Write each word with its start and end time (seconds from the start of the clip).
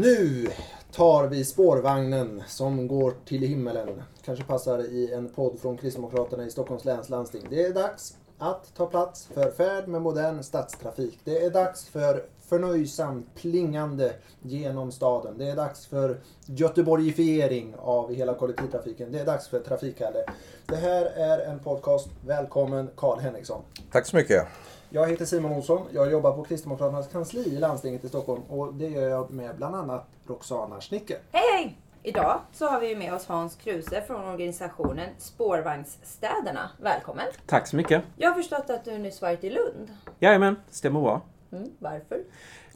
Nu 0.00 0.48
tar 0.92 1.26
vi 1.28 1.44
spårvagnen 1.44 2.42
som 2.46 2.88
går 2.88 3.14
till 3.24 3.42
himmelen. 3.42 4.02
Kanske 4.24 4.44
passar 4.44 4.78
i 4.78 5.12
en 5.12 5.28
podd 5.28 5.58
från 5.60 5.76
Kristdemokraterna 5.76 6.46
i 6.46 6.50
Stockholms 6.50 6.84
läns 6.84 7.08
landsting. 7.08 7.46
Det 7.50 7.62
är 7.62 7.72
dags 7.74 8.16
att 8.38 8.74
ta 8.76 8.86
plats 8.86 9.28
för 9.34 9.50
färd 9.50 9.88
med 9.88 10.02
modern 10.02 10.42
stadstrafik. 10.42 11.18
Det 11.24 11.44
är 11.44 11.50
dags 11.50 11.84
för 11.88 12.24
förnöjsamt 12.40 13.34
plingande 13.34 14.12
genom 14.42 14.92
staden. 14.92 15.38
Det 15.38 15.50
är 15.50 15.56
dags 15.56 15.86
för 15.86 16.20
göteborgifiering 16.46 17.74
av 17.78 18.14
hela 18.14 18.34
kollektivtrafiken. 18.34 19.12
Det 19.12 19.18
är 19.18 19.26
dags 19.26 19.48
för 19.48 19.60
Trafikkalle. 19.60 20.24
Det 20.66 20.76
här 20.76 21.04
är 21.04 21.38
en 21.38 21.58
podcast. 21.58 22.08
Välkommen 22.26 22.90
Karl 22.96 23.18
Henriksson. 23.18 23.62
Tack 23.92 24.06
så 24.06 24.16
mycket. 24.16 24.46
Jag 24.90 25.08
heter 25.08 25.24
Simon 25.24 25.52
Olsson. 25.52 25.86
Jag 25.92 26.10
jobbar 26.10 26.32
på 26.32 26.44
Kristdemokraternas 26.44 27.08
kansli 27.08 27.40
i 27.40 27.58
landstinget 27.58 28.04
i 28.04 28.08
Stockholm 28.08 28.42
och 28.42 28.74
det 28.74 28.88
gör 28.88 29.08
jag 29.08 29.30
med 29.30 29.56
bland 29.56 29.74
annat 29.76 30.06
Roxana 30.26 30.80
Schnicker. 30.80 31.18
Hej 31.32 31.42
hej! 31.52 31.78
Idag 32.02 32.40
så 32.52 32.66
har 32.66 32.80
vi 32.80 32.96
med 32.96 33.14
oss 33.14 33.26
Hans 33.26 33.56
Kruse 33.56 34.02
från 34.06 34.24
organisationen 34.24 35.08
Spårvagnsstäderna. 35.18 36.70
Välkommen! 36.82 37.26
Tack 37.46 37.66
så 37.66 37.76
mycket. 37.76 38.02
Jag 38.16 38.28
har 38.28 38.34
förstått 38.34 38.70
att 38.70 38.84
du 38.84 38.98
nyss 38.98 39.22
varit 39.22 39.44
i 39.44 39.50
Lund. 39.50 39.88
Jajamän, 40.18 40.56
stämmer 40.70 41.00
bra. 41.00 41.20
Mm, 41.52 41.70
varför? 41.78 42.22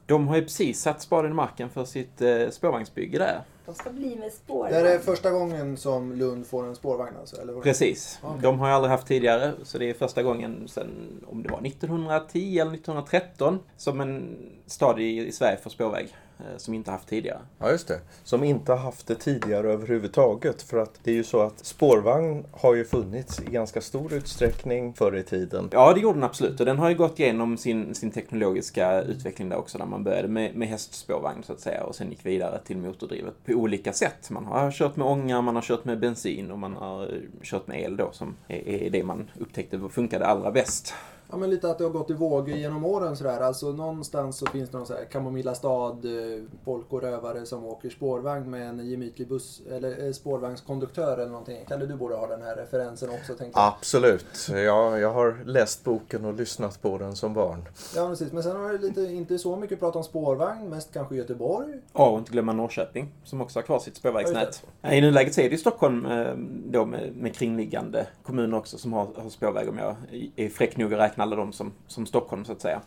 De 0.06 0.29
har 0.29 0.37
ju 0.37 0.42
precis 0.42 0.81
satt 0.81 1.03
spaden 1.03 1.31
i 1.31 1.34
marken 1.34 1.70
för 1.70 1.84
sitt 1.84 2.20
eh, 2.20 2.48
spårvagnsbygge 2.51 3.19
där. 3.19 3.42
De 3.66 3.75
ska 3.75 3.91
bli 3.91 4.16
med 4.16 4.27
Det 4.27 4.30
spårvagn. 4.30 4.75
är 4.75 4.98
första 4.98 5.30
gången 5.30 5.77
som 5.77 6.12
Lund 6.12 6.47
får 6.47 6.66
en 6.66 6.75
spårvagn 6.77 7.16
alltså? 7.20 7.41
Eller? 7.41 7.61
Precis. 7.61 8.19
Okej. 8.23 8.39
De 8.43 8.59
har 8.59 8.69
ju 8.69 8.75
aldrig 8.75 8.91
haft 8.91 9.06
tidigare, 9.06 9.53
så 9.62 9.78
det 9.78 9.91
är 9.91 9.95
första 9.95 10.23
gången 10.23 10.69
sedan, 10.69 10.91
om 11.27 11.42
det 11.42 11.48
var 11.48 11.67
1910 11.67 12.59
eller 12.59 12.73
1913, 12.75 13.59
som 13.77 14.01
en 14.01 14.36
stad 14.67 15.01
i, 15.01 15.27
i 15.27 15.33
Sverige 15.33 15.56
får 15.56 15.70
spårväg. 15.70 16.09
Eh, 16.43 16.57
Som 16.57 16.75
inte 16.75 16.91
haft 16.91 17.09
tidigare. 17.09 17.39
Ja, 17.59 17.71
just 17.71 17.89
det. 17.89 18.01
Som 18.25 18.45
inte 18.45 18.73
haft 18.73 19.07
det 19.07 19.15
tidigare 19.15 19.73
överhuvudtaget. 19.73 20.62
För 20.62 20.79
att 20.79 21.01
det 21.03 21.11
är 21.11 21.15
ju 21.15 21.25
så 21.25 21.41
att 21.41 21.65
spårvagn 21.65 22.45
har 22.51 22.75
ju 22.75 22.85
funnits 22.85 23.41
i 23.41 23.51
ganska 23.51 23.81
stor 23.81 24.12
utsträckning 24.12 24.95
förr 24.95 25.17
i 25.17 25.23
tiden. 25.23 25.69
Ja, 25.73 25.93
det 25.95 26.01
gjorde 26.01 26.17
den 26.17 26.25
absolut. 26.25 26.61
Och 26.61 26.67
den 26.67 26.79
har 26.79 26.89
ju 26.89 26.97
gått 26.97 27.20
igenom 27.20 27.57
sin, 27.57 27.95
sin 27.95 28.11
teknologiska 28.11 29.03
utveckling 29.03 29.48
där 29.48 29.57
också, 29.57 29.79
där 29.79 29.87
man 29.87 30.05
började 30.05 30.29
med, 30.29 30.57
med 30.57 30.69
hästspårvagn 30.69 31.43
så 31.43 31.53
att 31.53 31.61
säga 31.61 31.85
och 31.85 31.95
sen 31.95 32.11
gick 32.11 32.27
vidare 32.27 32.61
till 32.65 32.77
motordrivet 32.77 33.35
på 33.47 33.53
olika 33.53 33.93
sätt. 33.93 34.31
Man 34.31 34.45
har 34.47 34.70
kört 34.70 34.97
med 34.97 35.07
ånga, 35.07 35.41
man 35.41 35.55
har 35.55 35.63
kört 35.63 35.85
med 35.85 36.01
bensin 36.01 36.51
och 36.51 36.59
man 36.59 36.77
har 36.77 37.11
kört 37.43 37.67
med 37.67 37.81
el 37.81 37.97
då 37.97 38.09
som 38.13 38.37
är, 38.48 38.69
är 38.69 38.91
det 38.91 39.05
man 39.05 39.31
upptäckte 39.39 39.81
funkade 39.93 40.27
allra 40.27 40.51
bäst. 40.51 40.95
Ja 41.33 41.38
men 41.38 41.50
lite 41.50 41.70
att 41.70 41.78
det 41.78 41.84
har 41.84 41.91
gått 41.91 42.11
i 42.11 42.14
vågor 42.14 42.56
genom 42.56 42.84
åren 42.84 43.16
sådär. 43.16 43.41
Alltså 43.41 43.72
någonstans 43.72 44.38
så 44.38 44.47
finns 44.47 44.70
det 44.70 44.77
någon 44.77 44.86
så 44.86 44.94
här 44.94 45.05
Kamomilla 45.05 45.55
stad, 45.55 46.05
eh, 46.05 46.42
folk 46.64 46.86
och 46.89 47.02
rövare 47.02 47.47
som 47.47 47.64
åker 47.66 47.91
spårvagn 47.91 48.50
med 48.50 48.69
en 48.69 48.91
gemytlig 48.91 49.28
buss 49.28 49.62
eller 49.70 50.06
eh, 50.06 50.12
spårvagnskonduktör 50.12 51.19
eller 51.19 51.30
någonting. 51.30 51.64
Kalle 51.69 51.86
du 51.86 51.94
borde 51.94 52.14
ha 52.14 52.27
den 52.27 52.42
här 52.42 52.56
referensen 52.56 53.11
också 53.11 53.34
tänkte 53.34 53.61
jag. 53.61 53.74
Absolut. 53.78 54.48
Ja, 54.48 54.98
jag 54.98 55.12
har 55.12 55.44
läst 55.44 55.84
boken 55.84 56.24
och 56.24 56.34
lyssnat 56.34 56.83
på 56.83 56.98
den 56.98 57.16
som 57.16 57.34
barn. 57.34 57.64
Ja 57.96 58.08
precis. 58.08 58.33
Men 58.33 58.42
sen 58.42 58.56
har 58.56 58.72
det 58.72 58.78
lite, 58.78 59.00
inte 59.00 59.39
så 59.39 59.56
mycket 59.56 59.80
prat 59.80 59.96
om 59.96 60.05
spårvagn, 60.05 60.69
mest 60.69 60.92
kanske 60.92 61.17
Göteborg. 61.17 61.74
Ja, 61.92 62.08
och 62.08 62.19
inte 62.19 62.33
glömma 62.33 62.52
Norrköping 62.52 63.12
som 63.24 63.41
också 63.41 63.58
har 63.58 63.64
kvar 63.64 63.78
sitt 63.78 63.96
spårvägsnät. 63.96 64.62
I 64.83 65.00
nuläget 65.00 65.34
så 65.34 65.41
är 65.41 65.50
det 65.50 65.58
Stockholm 65.58 66.06
eh, 66.06 66.34
då 66.70 66.84
med, 66.84 67.17
med 67.17 67.34
kringliggande 67.34 68.06
kommuner 68.22 68.56
också 68.56 68.78
som 68.78 68.92
har, 68.92 69.08
har 69.17 69.30
spårväg 69.30 69.69
om 69.69 69.78
jag 69.78 69.96
är 70.36 70.48
fräck 70.48 70.77
nog 70.77 70.94
att 70.94 71.00
räkna 71.00 71.22
alla 71.23 71.37
dem 71.37 71.53
som, 71.53 71.73
som 71.87 72.06
Stockholm 72.06 72.45
så 72.45 72.52
att 72.52 72.61
säga. 72.61 72.80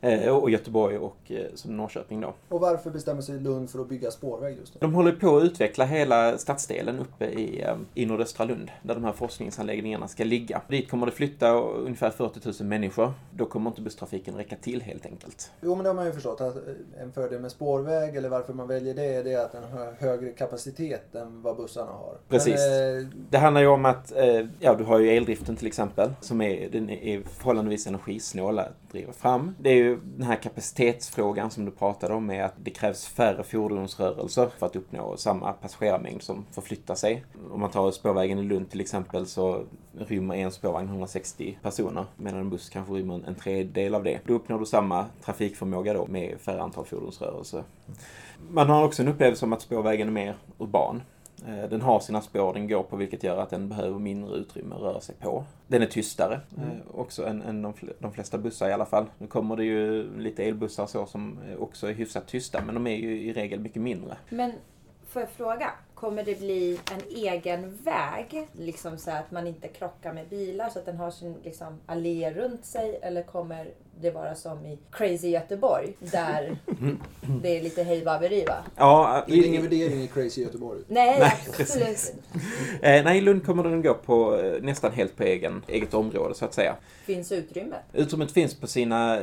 Eh, 0.00 0.28
och 0.36 0.50
Göteborg 0.50 0.98
och 0.98 1.16
eh, 1.26 1.44
som 1.54 1.76
Norrköping 1.76 2.20
då. 2.20 2.34
Och 2.48 2.60
varför 2.60 2.90
bestämmer 2.90 3.22
sig 3.22 3.40
Lund 3.40 3.70
för 3.70 3.78
att 3.80 3.88
bygga 3.88 4.10
spårväg 4.10 4.56
just 4.58 4.74
nu? 4.74 4.78
De 4.80 4.94
håller 4.94 5.12
på 5.12 5.36
att 5.36 5.44
utveckla 5.44 5.84
hela 5.84 6.38
stadsdelen 6.38 6.98
uppe 6.98 7.24
i, 7.24 7.62
eh, 7.62 7.76
i 7.94 8.06
nordöstra 8.06 8.44
Lund, 8.44 8.70
där 8.82 8.94
de 8.94 9.04
här 9.04 9.12
forskningsanläggningarna 9.12 10.08
ska 10.08 10.24
ligga. 10.24 10.62
Dit 10.68 10.90
kommer 10.90 11.06
det 11.06 11.12
flytta 11.12 11.52
ungefär 11.60 12.10
40 12.10 12.62
000 12.62 12.68
människor. 12.68 13.12
Då 13.36 13.44
kommer 13.44 13.70
inte 13.70 13.82
busstrafiken 13.82 14.34
räcka 14.34 14.56
till 14.56 14.82
helt 14.82 15.06
enkelt. 15.06 15.50
Jo 15.60 15.74
men 15.74 15.84
det 15.84 15.90
har 15.90 15.94
man 15.94 16.06
ju 16.06 16.12
förstått 16.12 16.40
att 16.40 16.56
en 17.00 17.12
fördel 17.12 17.40
med 17.40 17.50
spårväg 17.50 18.16
eller 18.16 18.28
varför 18.28 18.52
man 18.52 18.68
väljer 18.68 18.94
det 18.94 19.14
är 19.14 19.24
det 19.24 19.36
att 19.36 19.52
den 19.52 19.62
har 19.62 19.92
högre 19.98 20.30
kapacitet 20.30 21.14
än 21.14 21.42
vad 21.42 21.56
bussarna 21.56 21.92
har. 21.92 22.16
Precis. 22.28 22.54
Men, 22.70 22.98
eh, 23.00 23.06
Det 23.30 23.38
handlar 23.38 23.60
ju 23.60 23.66
om 23.66 23.84
att, 23.84 24.16
eh, 24.16 24.46
ja 24.60 24.74
du 24.74 24.84
har 24.84 24.98
ju 24.98 25.08
eldriften 25.08 25.56
till 25.56 25.66
exempel, 25.66 26.12
som 26.20 26.40
är, 26.40 26.68
den 26.70 26.90
är 26.90 27.20
förhållandevis 27.20 27.86
energisnål 27.86 28.58
att 28.58 28.90
driva 28.92 29.12
fram. 29.12 29.54
Det 29.58 29.70
är 29.70 29.74
ju 29.74 29.87
den 29.96 30.26
här 30.26 30.36
kapacitetsfrågan 30.36 31.50
som 31.50 31.64
du 31.64 31.70
pratade 31.70 32.14
om, 32.14 32.30
är 32.30 32.42
att 32.42 32.54
det 32.56 32.70
krävs 32.70 33.06
färre 33.06 33.42
fordonsrörelser 33.42 34.48
för 34.58 34.66
att 34.66 34.76
uppnå 34.76 35.16
samma 35.16 35.52
passagerarmängd 35.52 36.22
som 36.22 36.44
förflyttar 36.52 36.94
sig. 36.94 37.24
Om 37.50 37.60
man 37.60 37.70
tar 37.70 37.90
spårvägen 37.90 38.38
i 38.38 38.42
Lund 38.42 38.70
till 38.70 38.80
exempel 38.80 39.26
så 39.26 39.62
rymmer 39.98 40.34
en 40.34 40.50
spårvagn 40.50 40.88
160 40.88 41.58
personer, 41.62 42.04
medan 42.16 42.40
en 42.40 42.50
buss 42.50 42.68
kanske 42.68 42.92
rymmer 42.92 43.20
en 43.26 43.34
tredjedel 43.34 43.94
av 43.94 44.04
det. 44.04 44.20
Då 44.24 44.34
uppnår 44.34 44.58
du 44.58 44.66
samma 44.66 45.06
trafikförmåga 45.24 45.94
då 45.94 46.06
med 46.06 46.40
färre 46.40 46.62
antal 46.62 46.84
fordonsrörelser. 46.84 47.62
Man 48.50 48.68
har 48.68 48.84
också 48.84 49.02
en 49.02 49.08
upplevelse 49.08 49.44
om 49.44 49.52
att 49.52 49.62
spårvägen 49.62 50.08
är 50.08 50.12
mer 50.12 50.36
urban. 50.58 51.02
Eh, 51.46 51.68
Den 51.70 51.80
har 51.80 52.00
sina 52.00 52.20
spår 52.20 52.52
den 52.54 52.68
går 52.68 52.82
på 52.82 52.96
vilket 52.96 53.22
gör 53.22 53.36
att 53.36 53.50
den 53.50 53.68
behöver 53.68 53.98
mindre 53.98 54.36
utrymme 54.36 54.74
att 54.74 54.80
röra 54.80 55.00
sig 55.00 55.14
på. 55.14 55.44
Den 55.66 55.82
är 55.82 55.86
tystare 55.86 56.40
eh, 56.56 56.98
också 57.00 57.26
än, 57.26 57.42
än 57.42 57.62
de, 57.62 57.72
fl- 57.74 57.92
de 57.98 58.12
flesta 58.12 58.38
bussar 58.38 58.68
i 58.68 58.72
alla 58.72 58.86
fall. 58.86 59.06
Nu 59.18 59.26
kommer 59.26 59.56
det 59.56 59.64
ju 59.64 60.10
lite 60.18 60.44
elbussar 60.44 60.86
så 60.86 61.06
som 61.06 61.38
eh, 61.50 61.56
också 61.58 61.86
är 61.88 61.92
hyfsat 61.92 62.26
tysta 62.26 62.62
men 62.64 62.74
de 62.74 62.86
är 62.86 62.96
ju 62.96 63.22
i 63.22 63.32
regel 63.32 63.60
mycket 63.60 63.82
mindre. 63.82 64.16
Men 64.30 64.52
får 65.06 65.22
jag 65.22 65.30
fråga? 65.30 65.70
Kommer 65.94 66.24
det 66.24 66.38
bli 66.38 66.78
en 66.92 67.16
egen 67.16 67.76
väg? 67.84 68.48
Liksom 68.52 68.98
så 68.98 69.10
att 69.10 69.30
man 69.30 69.46
inte 69.46 69.68
krockar 69.68 70.12
med 70.12 70.28
bilar 70.28 70.68
så 70.68 70.78
att 70.78 70.86
den 70.86 70.96
har 70.96 71.10
sin 71.10 71.34
liksom, 71.44 71.80
allé 71.86 72.30
runt 72.30 72.64
sig? 72.64 72.98
Eller 73.02 73.22
kommer 73.22 73.68
det 74.00 74.10
vara 74.10 74.34
som 74.34 74.66
i 74.66 74.78
Crazy 74.90 75.28
Göteborg 75.28 75.92
där 76.00 76.56
det 77.42 77.58
är 77.58 77.62
lite 77.62 77.82
hej 77.82 78.04
baberi 78.04 78.44
va? 78.44 78.56
Ja, 78.76 79.24
det 79.26 79.34
är 79.34 79.46
ingen 79.46 79.62
värdering 79.62 80.02
i 80.02 80.06
Crazy 80.08 80.42
Göteborg. 80.42 80.80
Nej, 80.88 81.18
Nej, 81.20 81.32
absolut 81.48 81.86
precis. 81.88 82.14
eh, 82.82 83.04
nej, 83.04 83.18
i 83.18 83.20
Lund 83.20 83.46
kommer 83.46 83.64
den 83.64 83.82
gå 83.82 83.94
på 83.94 84.36
eh, 84.40 84.62
nästan 84.62 84.92
helt 84.92 85.16
på 85.16 85.22
egen, 85.22 85.62
eget 85.68 85.94
område 85.94 86.34
så 86.34 86.44
att 86.44 86.54
säga. 86.54 86.74
Finns 87.04 87.32
utrymme. 87.32 87.76
Utrymmet 87.92 88.32
finns 88.32 88.54
på 88.60 88.66
sina, 88.66 89.18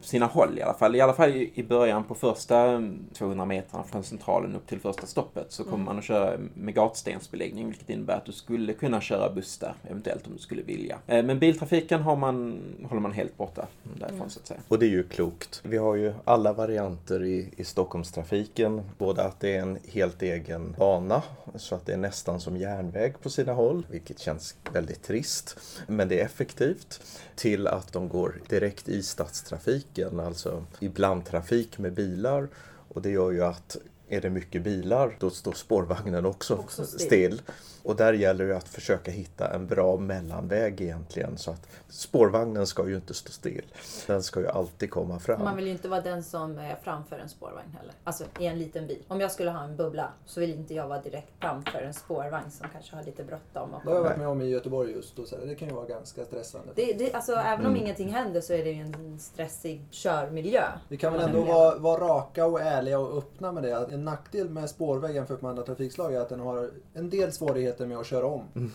sina 0.00 0.26
håll 0.26 0.58
i 0.58 0.62
alla 0.62 0.74
fall. 0.74 0.96
I 0.96 1.00
alla 1.00 1.12
fall 1.12 1.30
i 1.36 1.52
i 1.54 1.62
början 1.62 2.04
på 2.04 2.14
första 2.14 2.82
200 3.14 3.44
metrarna 3.44 3.84
från 3.84 4.04
centralen 4.04 4.56
upp 4.56 4.66
till 4.66 4.80
första 4.80 5.06
stoppet 5.06 5.46
så 5.52 5.64
kommer 5.64 5.84
man 5.84 5.98
att 5.98 6.04
köra 6.04 6.38
med 6.54 6.74
gatstensbeläggning 6.74 7.66
vilket 7.68 7.90
innebär 7.90 8.14
att 8.16 8.24
du 8.24 8.32
skulle 8.32 8.72
kunna 8.72 9.00
köra 9.00 9.30
buss 9.34 9.58
där 9.58 9.74
eventuellt 9.90 10.26
om 10.26 10.32
du 10.32 10.38
skulle 10.38 10.62
vilja. 10.62 10.98
Eh, 11.06 11.24
Men 11.24 11.38
biltrafiken 11.38 12.02
har 12.02 12.16
man, 12.16 12.60
håller 12.88 13.00
man 13.00 13.12
helt 13.12 13.36
borta 13.36 13.66
därifrån 14.08 14.30
så 14.30 14.40
att 14.40 14.46
säga. 14.46 14.60
Och 14.68 14.78
det 14.78 14.86
är 14.86 14.90
ju 14.90 15.02
klokt. 15.02 15.60
Vi 15.64 15.76
har 15.76 15.94
ju 15.94 16.14
alla 16.24 16.52
varianter 16.52 17.24
i, 17.24 17.48
i 17.56 17.64
Stockholmstrafiken. 17.64 18.82
Både 18.98 19.22
att 19.22 19.40
det 19.40 19.56
är 19.56 19.60
en 19.60 19.78
helt 19.88 20.22
egen 20.22 20.74
bana, 20.78 21.22
så 21.56 21.74
att 21.74 21.86
det 21.86 21.92
är 21.92 21.96
nästan 21.96 22.40
som 22.40 22.56
järnväg 22.56 23.12
på 23.22 23.30
sina 23.30 23.52
håll, 23.52 23.86
vilket 23.90 24.18
känns 24.18 24.54
väldigt 24.72 25.02
trist. 25.02 25.56
Men 25.86 26.08
det 26.08 26.20
är 26.20 26.24
effektivt. 26.24 27.00
Till 27.36 27.66
att 27.66 27.92
de 27.92 28.08
går 28.08 28.40
direkt 28.48 28.88
i 28.88 29.02
stadstrafiken, 29.02 30.20
alltså 30.20 30.64
i 30.80 30.88
blandtrafik 30.88 31.78
med 31.78 31.92
bilar. 31.92 32.48
Och 32.88 33.02
det 33.02 33.10
gör 33.10 33.30
ju 33.30 33.44
att 33.44 33.76
är 34.08 34.20
det 34.20 34.30
mycket 34.30 34.62
bilar, 34.62 35.16
då 35.20 35.30
står 35.30 35.52
spårvagnen 35.52 36.26
också, 36.26 36.54
Också 36.54 36.84
still. 36.84 37.06
still. 37.06 37.42
Och 37.82 37.96
där 37.96 38.12
gäller 38.12 38.46
det 38.46 38.56
att 38.56 38.68
försöka 38.68 39.10
hitta 39.10 39.54
en 39.54 39.66
bra 39.66 39.96
mellanväg 39.96 40.80
egentligen. 40.80 41.38
Så 41.38 41.50
att 41.50 41.68
spårvagnen 41.88 42.66
ska 42.66 42.88
ju 42.88 42.96
inte 42.96 43.14
stå 43.14 43.32
still. 43.32 43.64
Den 44.06 44.22
ska 44.22 44.40
ju 44.40 44.48
alltid 44.48 44.90
komma 44.90 45.18
fram. 45.18 45.44
Man 45.44 45.56
vill 45.56 45.66
ju 45.66 45.72
inte 45.72 45.88
vara 45.88 46.00
den 46.00 46.22
som 46.22 46.58
är 46.58 46.76
framför 46.82 47.18
en 47.18 47.28
spårvagn 47.28 47.70
heller. 47.78 47.94
Alltså 48.04 48.24
i 48.38 48.46
en 48.46 48.58
liten 48.58 48.86
bil. 48.86 49.02
Om 49.08 49.20
jag 49.20 49.32
skulle 49.32 49.50
ha 49.50 49.64
en 49.64 49.76
bubbla 49.76 50.12
så 50.26 50.40
vill 50.40 50.50
inte 50.50 50.74
jag 50.74 50.88
vara 50.88 51.00
direkt 51.00 51.32
framför 51.40 51.78
en 51.78 51.94
spårvagn 51.94 52.50
som 52.50 52.66
kanske 52.72 52.96
har 52.96 53.02
lite 53.02 53.24
bråttom. 53.24 53.74
och 53.74 53.80
Det 53.84 53.90
har 53.90 53.96
jag 53.96 54.02
varit 54.02 54.18
med 54.18 54.28
om 54.28 54.42
i 54.42 54.48
Göteborg 54.48 54.92
just 54.92 55.18
och 55.18 55.28
så 55.28 55.36
det 55.36 55.54
kan 55.54 55.68
ju 55.68 55.74
vara 55.74 55.86
ganska 55.86 56.24
stressande. 56.24 56.72
Det, 56.74 56.92
det, 56.92 57.12
alltså, 57.12 57.32
även 57.32 57.66
om 57.66 57.76
ingenting 57.76 58.08
händer 58.08 58.40
så 58.40 58.52
är 58.52 58.64
det 58.64 58.70
ju 58.70 58.82
en 58.82 59.18
stressig 59.18 59.84
körmiljö. 59.90 60.64
Vi 60.88 60.96
kan 60.96 61.12
väl 61.12 61.20
Man 61.22 61.30
ändå 61.30 61.52
vara, 61.52 61.78
vara 61.78 62.00
raka 62.00 62.46
och 62.46 62.60
ärliga 62.60 62.98
och 62.98 63.18
öppna 63.18 63.52
med 63.52 63.62
det. 63.62 63.78
Att 63.78 63.92
En 63.92 64.04
nackdel 64.04 64.50
med 64.50 64.70
spårväg 64.70 65.14
jämfört 65.14 65.42
med 65.42 65.48
andra 65.48 65.62
trafikslag 65.62 66.14
är 66.14 66.20
att 66.20 66.28
den 66.28 66.40
har 66.40 66.70
en 66.94 67.10
del 67.10 67.32
svårigheter 67.32 67.77
med 67.86 67.98
att 67.98 68.06
köra 68.06 68.26
om. 68.26 68.42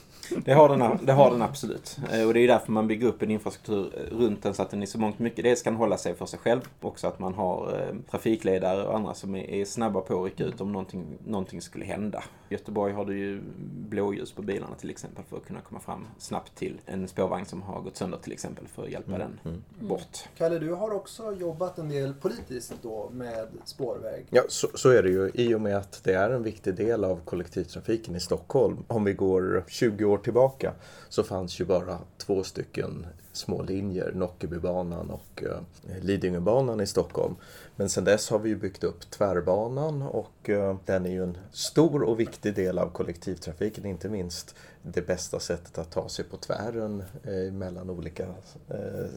Det 0.46 0.54
har, 0.54 0.70
den, 0.70 1.06
det 1.06 1.14
har 1.14 1.32
den 1.32 1.42
absolut. 1.42 1.98
Eh, 2.12 2.28
Och 2.28 2.34
det 2.34 2.40
är 2.40 2.48
därför 2.48 2.72
man 2.72 2.88
bygger 2.88 3.08
upp 3.08 3.22
en 3.22 3.32
infrastruktur 3.32 3.94
eh, 3.98 4.18
runt 4.18 4.44
den 4.44 4.54
så 4.54 4.62
att 4.62 4.70
den 4.70 4.84
i 4.84 4.88
så 4.88 5.00
mångt 5.00 5.20
mycket 5.20 5.44
dels 5.44 5.62
kan 5.62 5.76
hålla 5.76 5.98
sig 5.98 6.16
för 6.16 6.26
sig 6.26 6.40
själv. 6.40 6.62
Också 6.82 7.08
att 7.08 7.20
man 7.20 7.34
har 7.34 7.80
eh, 7.80 7.96
trafikledare 8.12 8.88
och 8.88 8.96
andra 8.96 9.14
som 9.14 9.36
är, 9.36 9.66
snabba 9.66 10.02
på 10.02 10.20
att 10.20 10.26
rycka 10.26 10.44
ut 10.44 10.62
om 10.62 10.72
någonting, 10.72 11.06
någonting 11.26 11.62
skulle 11.62 11.86
hända. 11.86 12.24
I 12.50 12.54
Göteborg 12.54 12.94
har 12.94 13.06
du 13.06 13.18
ju 13.18 13.42
blåljus 13.90 14.32
på 14.32 14.42
bilarna 14.42 14.76
till 14.76 14.90
exempel 14.90 15.24
för 15.30 15.38
att 15.38 15.46
kunna 15.46 15.62
komma 15.62 15.80
fram 15.80 16.08
snabbt 16.18 16.56
till 16.56 16.80
en 16.86 17.08
spårvagn 17.08 17.46
som 17.46 17.62
har 17.62 17.82
gått 17.82 17.98
sönder 17.98 18.18
till 18.18 18.32
exempel 18.34 18.68
för 18.68 18.84
att 18.84 18.90
hjälpa 18.90 19.18
den 19.18 19.40
bort. 19.80 20.18
Kalle, 20.38 20.60
du 20.60 20.74
har 20.74 20.92
också 20.92 21.34
jobbat 21.34 21.78
en 21.78 21.90
del 21.90 22.14
politiskt 22.14 22.74
då 22.82 23.10
med 23.14 23.48
spårväg. 23.66 24.26
Ja, 24.30 24.42
så, 24.50 24.68
så 24.74 24.90
är 24.90 25.04
det 25.04 25.10
ju 25.10 25.32
i 25.34 25.54
och 25.56 25.62
med 25.62 25.78
att 25.78 26.02
det 26.04 26.14
är 26.14 26.30
en 26.30 26.44
viktig 26.44 26.76
del 26.76 27.04
av 27.04 27.20
kollektivtrafiken 27.26 28.16
i 28.16 28.20
Stockholm. 28.20 28.83
Om 28.88 29.04
vi 29.04 29.14
går 29.14 29.64
20 29.68 30.06
år 30.06 30.18
tillbaka 30.18 30.74
så 31.10 31.24
fanns 31.24 31.62
ju 31.62 31.66
bara 31.66 32.00
två 32.18 32.44
stycken 32.44 33.06
små 33.34 33.62
linjer, 33.62 34.12
Nockebybanan 34.16 35.10
och 35.10 35.44
eh, 35.44 36.02
Lidingöbanan 36.02 36.82
i 36.82 36.86
Stockholm. 36.86 37.36
Men 37.76 37.90
sedan 37.90 38.04
dess 38.04 38.30
har 38.30 38.40
vi 38.40 38.50
ju 38.50 38.56
byggt 38.56 38.84
upp 38.84 39.10
Tvärbanan 39.10 40.02
och 40.02 40.50
eh, 40.50 40.76
den 40.86 41.06
är 41.06 41.10
ju 41.10 41.24
en 41.24 41.38
stor 41.52 42.04
och 42.04 42.20
viktig 42.20 42.56
del 42.56 42.80
av 42.80 42.90
kollektivtrafiken, 42.90 43.86
inte 43.86 44.10
minst 44.10 44.56
det 44.82 45.02
bästa 45.02 45.40
sättet 45.40 45.78
att 45.78 45.92
ta 45.92 46.10
sig 46.10 46.26
på 46.26 46.38
tvären 46.38 47.04
eh, 47.24 47.54
mellan 47.54 47.90
olika 47.90 48.28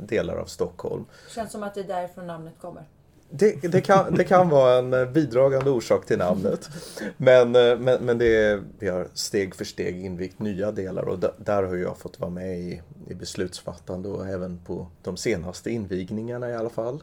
delar 0.00 0.36
av 0.36 0.46
Stockholm. 0.46 1.04
Känns 1.34 1.52
som 1.52 1.62
att 1.62 1.74
det 1.74 1.80
är 1.80 1.88
därifrån 1.88 2.26
namnet 2.26 2.54
kommer. 2.60 2.84
Det, 3.30 3.62
det, 3.62 3.80
kan, 3.80 4.14
det 4.14 4.24
kan 4.24 4.48
vara 4.48 4.78
en 4.78 4.92
eh, 4.92 5.04
bidragande 5.04 5.70
orsak 5.70 6.06
till 6.06 6.18
namnet. 6.18 6.68
Men, 7.16 7.56
eh, 7.56 7.78
men, 7.78 8.04
men 8.04 8.18
det 8.18 8.36
är, 8.36 8.62
vi 8.78 8.88
har 8.88 9.08
steg 9.14 9.54
för 9.54 9.64
steg 9.64 10.04
invigt 10.04 10.38
nya 10.38 10.72
delar 10.72 11.08
och 11.08 11.18
där, 11.38 11.62
har 11.62 11.76
jag 11.76 11.98
fått 11.98 12.20
vara 12.20 12.30
med 12.30 12.58
i, 12.58 12.82
i 13.08 13.14
beslutsfattande 13.14 14.08
och 14.08 14.28
även 14.28 14.58
på 14.66 14.86
de 15.02 15.16
senaste 15.16 15.70
invigningarna 15.70 16.50
i 16.50 16.54
alla 16.54 16.70
fall. 16.70 17.02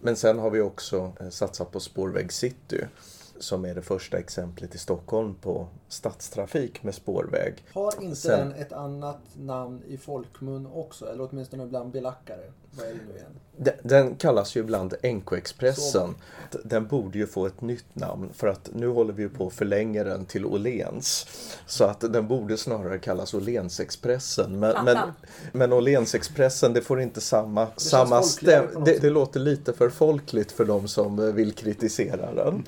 Men 0.00 0.16
sen 0.16 0.38
har 0.38 0.50
vi 0.50 0.60
också 0.60 1.12
eh, 1.20 1.28
satsat 1.28 1.70
på 1.72 1.80
Spårväg 1.80 2.32
City 2.32 2.80
som 3.38 3.64
är 3.64 3.74
det 3.74 3.82
första 3.82 4.18
exemplet 4.18 4.74
i 4.74 4.78
Stockholm 4.78 5.34
på 5.34 5.68
stadstrafik 5.88 6.82
med 6.82 6.94
spårväg. 6.94 7.64
Har 7.72 8.02
inte 8.02 8.16
Sen- 8.16 8.48
den 8.48 8.58
ett 8.58 8.72
annat 8.72 9.20
namn 9.36 9.82
i 9.86 9.96
folkmun 9.96 10.66
också? 10.66 11.06
Eller 11.12 11.28
åtminstone 11.30 11.66
bland 11.66 11.92
belackare? 11.92 12.52
Vad 12.70 12.86
är 12.86 12.90
det 12.90 13.00
nu 13.08 13.18
igen? 13.18 13.32
Den, 13.56 13.74
den 13.82 14.14
kallas 14.14 14.56
ju 14.56 14.60
ibland 14.60 14.94
NK-Expressen. 15.02 16.14
Den 16.64 16.86
borde 16.86 17.18
ju 17.18 17.26
få 17.26 17.46
ett 17.46 17.60
nytt 17.60 17.94
namn 17.94 18.30
för 18.34 18.46
att 18.46 18.70
nu 18.74 18.88
håller 18.88 19.12
vi 19.12 19.28
på 19.28 19.46
att 19.46 19.52
förlänga 19.52 20.04
den 20.04 20.24
till 20.24 20.46
Åhléns. 20.46 21.26
Så 21.66 21.84
att 21.84 22.00
den 22.00 22.28
borde 22.28 22.56
snarare 22.56 22.98
kallas 22.98 23.34
Åhlénsexpressen. 23.34 24.50
Men, 24.50 24.60
men, 24.60 24.84
Plattan. 24.84 25.12
men 25.52 25.72
Åhlénsexpressen 25.72 26.72
det 26.72 26.80
får 26.80 27.00
inte 27.00 27.20
samma, 27.20 27.66
samma 27.76 28.22
stäm... 28.22 28.84
Det, 28.84 28.98
det 29.02 29.10
låter 29.10 29.40
lite 29.40 29.72
för 29.72 29.90
folkligt 29.90 30.52
för 30.52 30.64
de 30.64 30.88
som 30.88 31.34
vill 31.34 31.52
kritisera 31.52 32.34
den. 32.34 32.64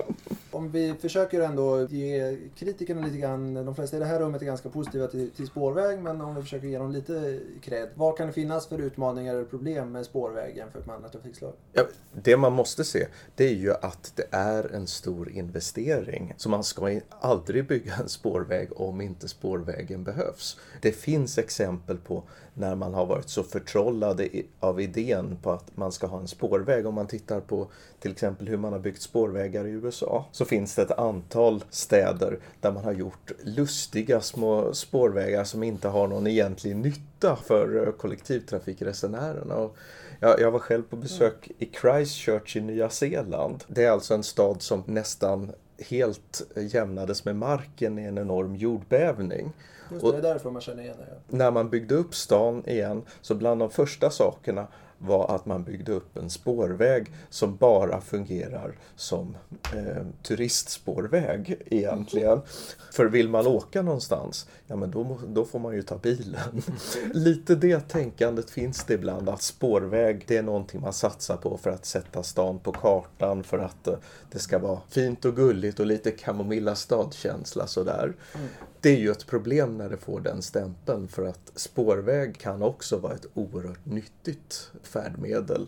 Om 0.51 0.71
vi 0.71 0.93
försöker 1.01 1.41
ändå 1.41 1.87
ge 1.89 2.37
kritikerna 2.55 3.05
lite 3.05 3.17
grann, 3.17 3.53
de 3.53 3.75
flesta 3.75 3.97
i 3.97 3.99
det 3.99 4.05
här 4.05 4.19
rummet 4.19 4.41
är 4.41 4.45
ganska 4.45 4.69
positiva 4.69 5.07
till, 5.07 5.31
till 5.31 5.47
spårväg, 5.47 5.99
men 5.99 6.21
om 6.21 6.35
vi 6.35 6.41
försöker 6.41 6.67
ge 6.67 6.77
dem 6.77 6.91
lite 6.91 7.39
cred. 7.61 7.89
Vad 7.95 8.17
kan 8.17 8.27
det 8.27 8.33
finnas 8.33 8.67
för 8.67 8.77
utmaningar 8.77 9.35
eller 9.35 9.45
problem 9.45 9.91
med 9.91 10.05
spårväg 10.05 10.57
jämfört 10.77 10.85
med 10.85 10.95
andra 10.95 11.09
trafikslag? 11.09 11.53
Ja, 11.73 11.87
det 12.13 12.37
man 12.37 12.53
måste 12.53 12.83
se 12.83 13.07
det 13.35 13.45
är 13.45 13.53
ju 13.53 13.73
att 13.73 14.13
det 14.15 14.27
är 14.31 14.75
en 14.75 14.87
stor 14.87 15.29
investering. 15.29 16.33
Så 16.37 16.49
man 16.49 16.63
ska 16.63 16.99
aldrig 17.19 17.67
bygga 17.67 17.95
en 17.95 18.09
spårväg 18.09 18.69
om 18.81 19.01
inte 19.01 19.27
spårvägen 19.27 20.03
behövs. 20.03 20.59
Det 20.81 20.91
finns 20.91 21.37
exempel 21.37 21.97
på 21.97 22.23
när 22.57 22.75
man 22.75 22.93
har 22.93 23.05
varit 23.05 23.29
så 23.29 23.43
förtrollade 23.43 24.25
i- 24.37 24.45
av 24.59 24.81
idén 24.81 25.37
på 25.41 25.51
att 25.51 25.77
man 25.77 25.91
ska 25.91 26.07
ha 26.07 26.19
en 26.19 26.27
spårväg. 26.27 26.85
Om 26.87 26.93
man 26.95 27.07
tittar 27.07 27.39
på 27.39 27.67
till 27.99 28.11
exempel 28.11 28.47
hur 28.47 28.57
man 28.57 28.73
har 28.73 28.79
byggt 28.79 29.01
spårvägar 29.01 29.67
i 29.67 29.69
USA 29.69 30.25
så 30.31 30.45
finns 30.45 30.75
det 30.75 30.81
ett 30.81 30.91
antal 30.99 31.63
städer 31.69 32.39
där 32.61 32.71
man 32.71 32.83
har 32.83 32.91
gjort 32.93 33.31
lustiga 33.43 34.21
små 34.21 34.73
spårvägar 34.73 35.43
som 35.43 35.63
inte 35.63 35.87
har 35.87 36.07
någon 36.07 36.27
egentlig 36.27 36.75
nytta 36.75 37.35
för 37.35 37.87
eh, 37.87 37.91
kollektivtrafikresenärerna. 37.93 39.55
Och 39.55 39.75
jag, 40.19 40.39
jag 40.39 40.51
var 40.51 40.59
själv 40.59 40.83
på 40.83 40.95
besök 40.95 41.49
i 41.59 41.69
Christchurch 41.81 42.55
i 42.57 42.61
Nya 42.61 42.89
Zeeland. 42.89 43.63
Det 43.67 43.83
är 43.83 43.91
alltså 43.91 44.13
en 44.13 44.23
stad 44.23 44.61
som 44.61 44.83
nästan 44.85 45.51
helt 45.89 46.41
jämnades 46.55 47.25
med 47.25 47.35
marken 47.35 47.99
i 47.99 48.03
en 48.03 48.17
enorm 48.17 48.55
jordbävning. 48.55 49.51
Just 49.91 50.03
Och- 50.03 50.11
det, 50.11 50.17
är 50.17 50.21
därför 50.21 50.51
man 50.51 50.61
känner 50.61 50.83
igen 50.83 50.95
det. 50.99 51.37
När 51.37 51.51
man 51.51 51.69
byggde 51.69 51.95
upp 51.95 52.15
stan 52.15 52.63
igen 52.67 53.01
så 53.21 53.35
bland 53.35 53.59
de 53.61 53.69
första 53.69 54.09
sakerna 54.09 54.67
var 54.97 55.35
att 55.35 55.45
man 55.45 55.63
byggde 55.63 55.91
upp 55.91 56.17
en 56.17 56.29
spårväg 56.29 57.11
som 57.29 57.55
bara 57.55 58.01
fungerar 58.01 58.75
som 58.95 59.37
eh, 59.75 60.05
turistspårväg 60.23 61.61
egentligen. 61.65 62.41
För 62.91 63.05
vill 63.05 63.29
man 63.29 63.47
åka 63.47 63.81
någonstans, 63.81 64.47
ja 64.67 64.75
men 64.75 64.91
då, 64.91 65.19
då 65.27 65.45
får 65.45 65.59
man 65.59 65.75
ju 65.75 65.81
ta 65.81 65.97
bilen. 65.97 66.61
Lite 67.13 67.55
det 67.55 67.89
tänkandet 67.89 68.49
finns 68.49 68.83
det 68.83 68.93
ibland 68.93 69.29
att 69.29 69.41
spårväg 69.41 70.23
det 70.27 70.37
är 70.37 70.43
någonting 70.43 70.81
man 70.81 70.93
satsar 70.93 71.37
på 71.37 71.57
för 71.57 71.69
att 71.69 71.85
sätta 71.85 72.23
stan 72.23 72.59
på 72.59 72.71
kartan 72.71 73.43
för 73.43 73.59
att 73.59 73.87
eh, 73.87 73.95
det 74.31 74.39
ska 74.39 74.59
vara 74.59 74.79
fint 74.89 75.25
och 75.25 75.35
gulligt 75.35 75.79
och 75.79 75.85
lite 75.85 76.11
Kamomilla 76.11 76.75
stadkänsla 76.75 77.67
sådär. 77.67 78.13
Det 78.81 78.89
är 78.89 78.97
ju 78.97 79.11
ett 79.11 79.27
problem 79.27 79.77
när 79.77 79.89
det 79.89 79.97
får 79.97 80.19
den 80.19 80.41
stämpeln 80.41 81.07
för 81.07 81.25
att 81.25 81.51
spårväg 81.55 82.37
kan 82.37 82.61
också 82.63 82.97
vara 82.97 83.13
ett 83.13 83.25
oerhört 83.33 83.85
nyttigt 83.85 84.71
färdmedel. 84.83 85.67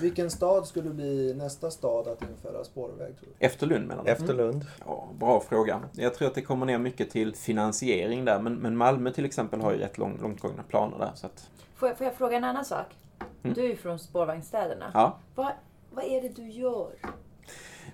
Vilken 0.00 0.30
stad 0.30 0.66
skulle 0.66 0.90
bli 0.90 1.34
nästa 1.34 1.70
stad 1.70 2.08
att 2.08 2.22
införa 2.22 2.64
spårväg 2.64 3.18
tror 3.18 3.28
du? 3.38 3.46
Efter 3.46 3.66
Lund 3.66 3.86
menar 3.88 4.04
du? 4.04 4.10
Efter 4.10 4.34
Lund. 4.34 4.66
Ja, 4.86 5.08
bra 5.20 5.40
fråga. 5.40 5.80
Jag 5.92 6.14
tror 6.14 6.28
att 6.28 6.34
det 6.34 6.42
kommer 6.42 6.66
ner 6.66 6.78
mycket 6.78 7.10
till 7.10 7.34
finansiering 7.34 8.24
där, 8.24 8.40
men, 8.40 8.54
men 8.54 8.76
Malmö 8.76 9.10
till 9.12 9.24
exempel 9.24 9.60
har 9.60 9.72
ju 9.72 9.78
rätt 9.78 9.98
lång, 9.98 10.18
långtgångna 10.22 10.62
planer 10.62 10.98
där. 10.98 11.10
Så 11.14 11.26
att, 11.26 11.50
Får 11.74 11.88
jag, 11.88 11.98
får 11.98 12.06
jag 12.06 12.14
fråga 12.14 12.36
en 12.36 12.44
annan 12.44 12.64
sak? 12.64 12.86
Mm. 13.42 13.54
Du 13.54 13.64
är 13.64 13.68
ju 13.68 13.76
från 13.76 13.98
spårvagnsstäderna. 13.98 14.90
ja. 14.94 15.18
Vad, 15.34 15.52
vad 15.90 16.04
är 16.04 16.22
det 16.22 16.28
du 16.28 16.50
gör? 16.50 16.90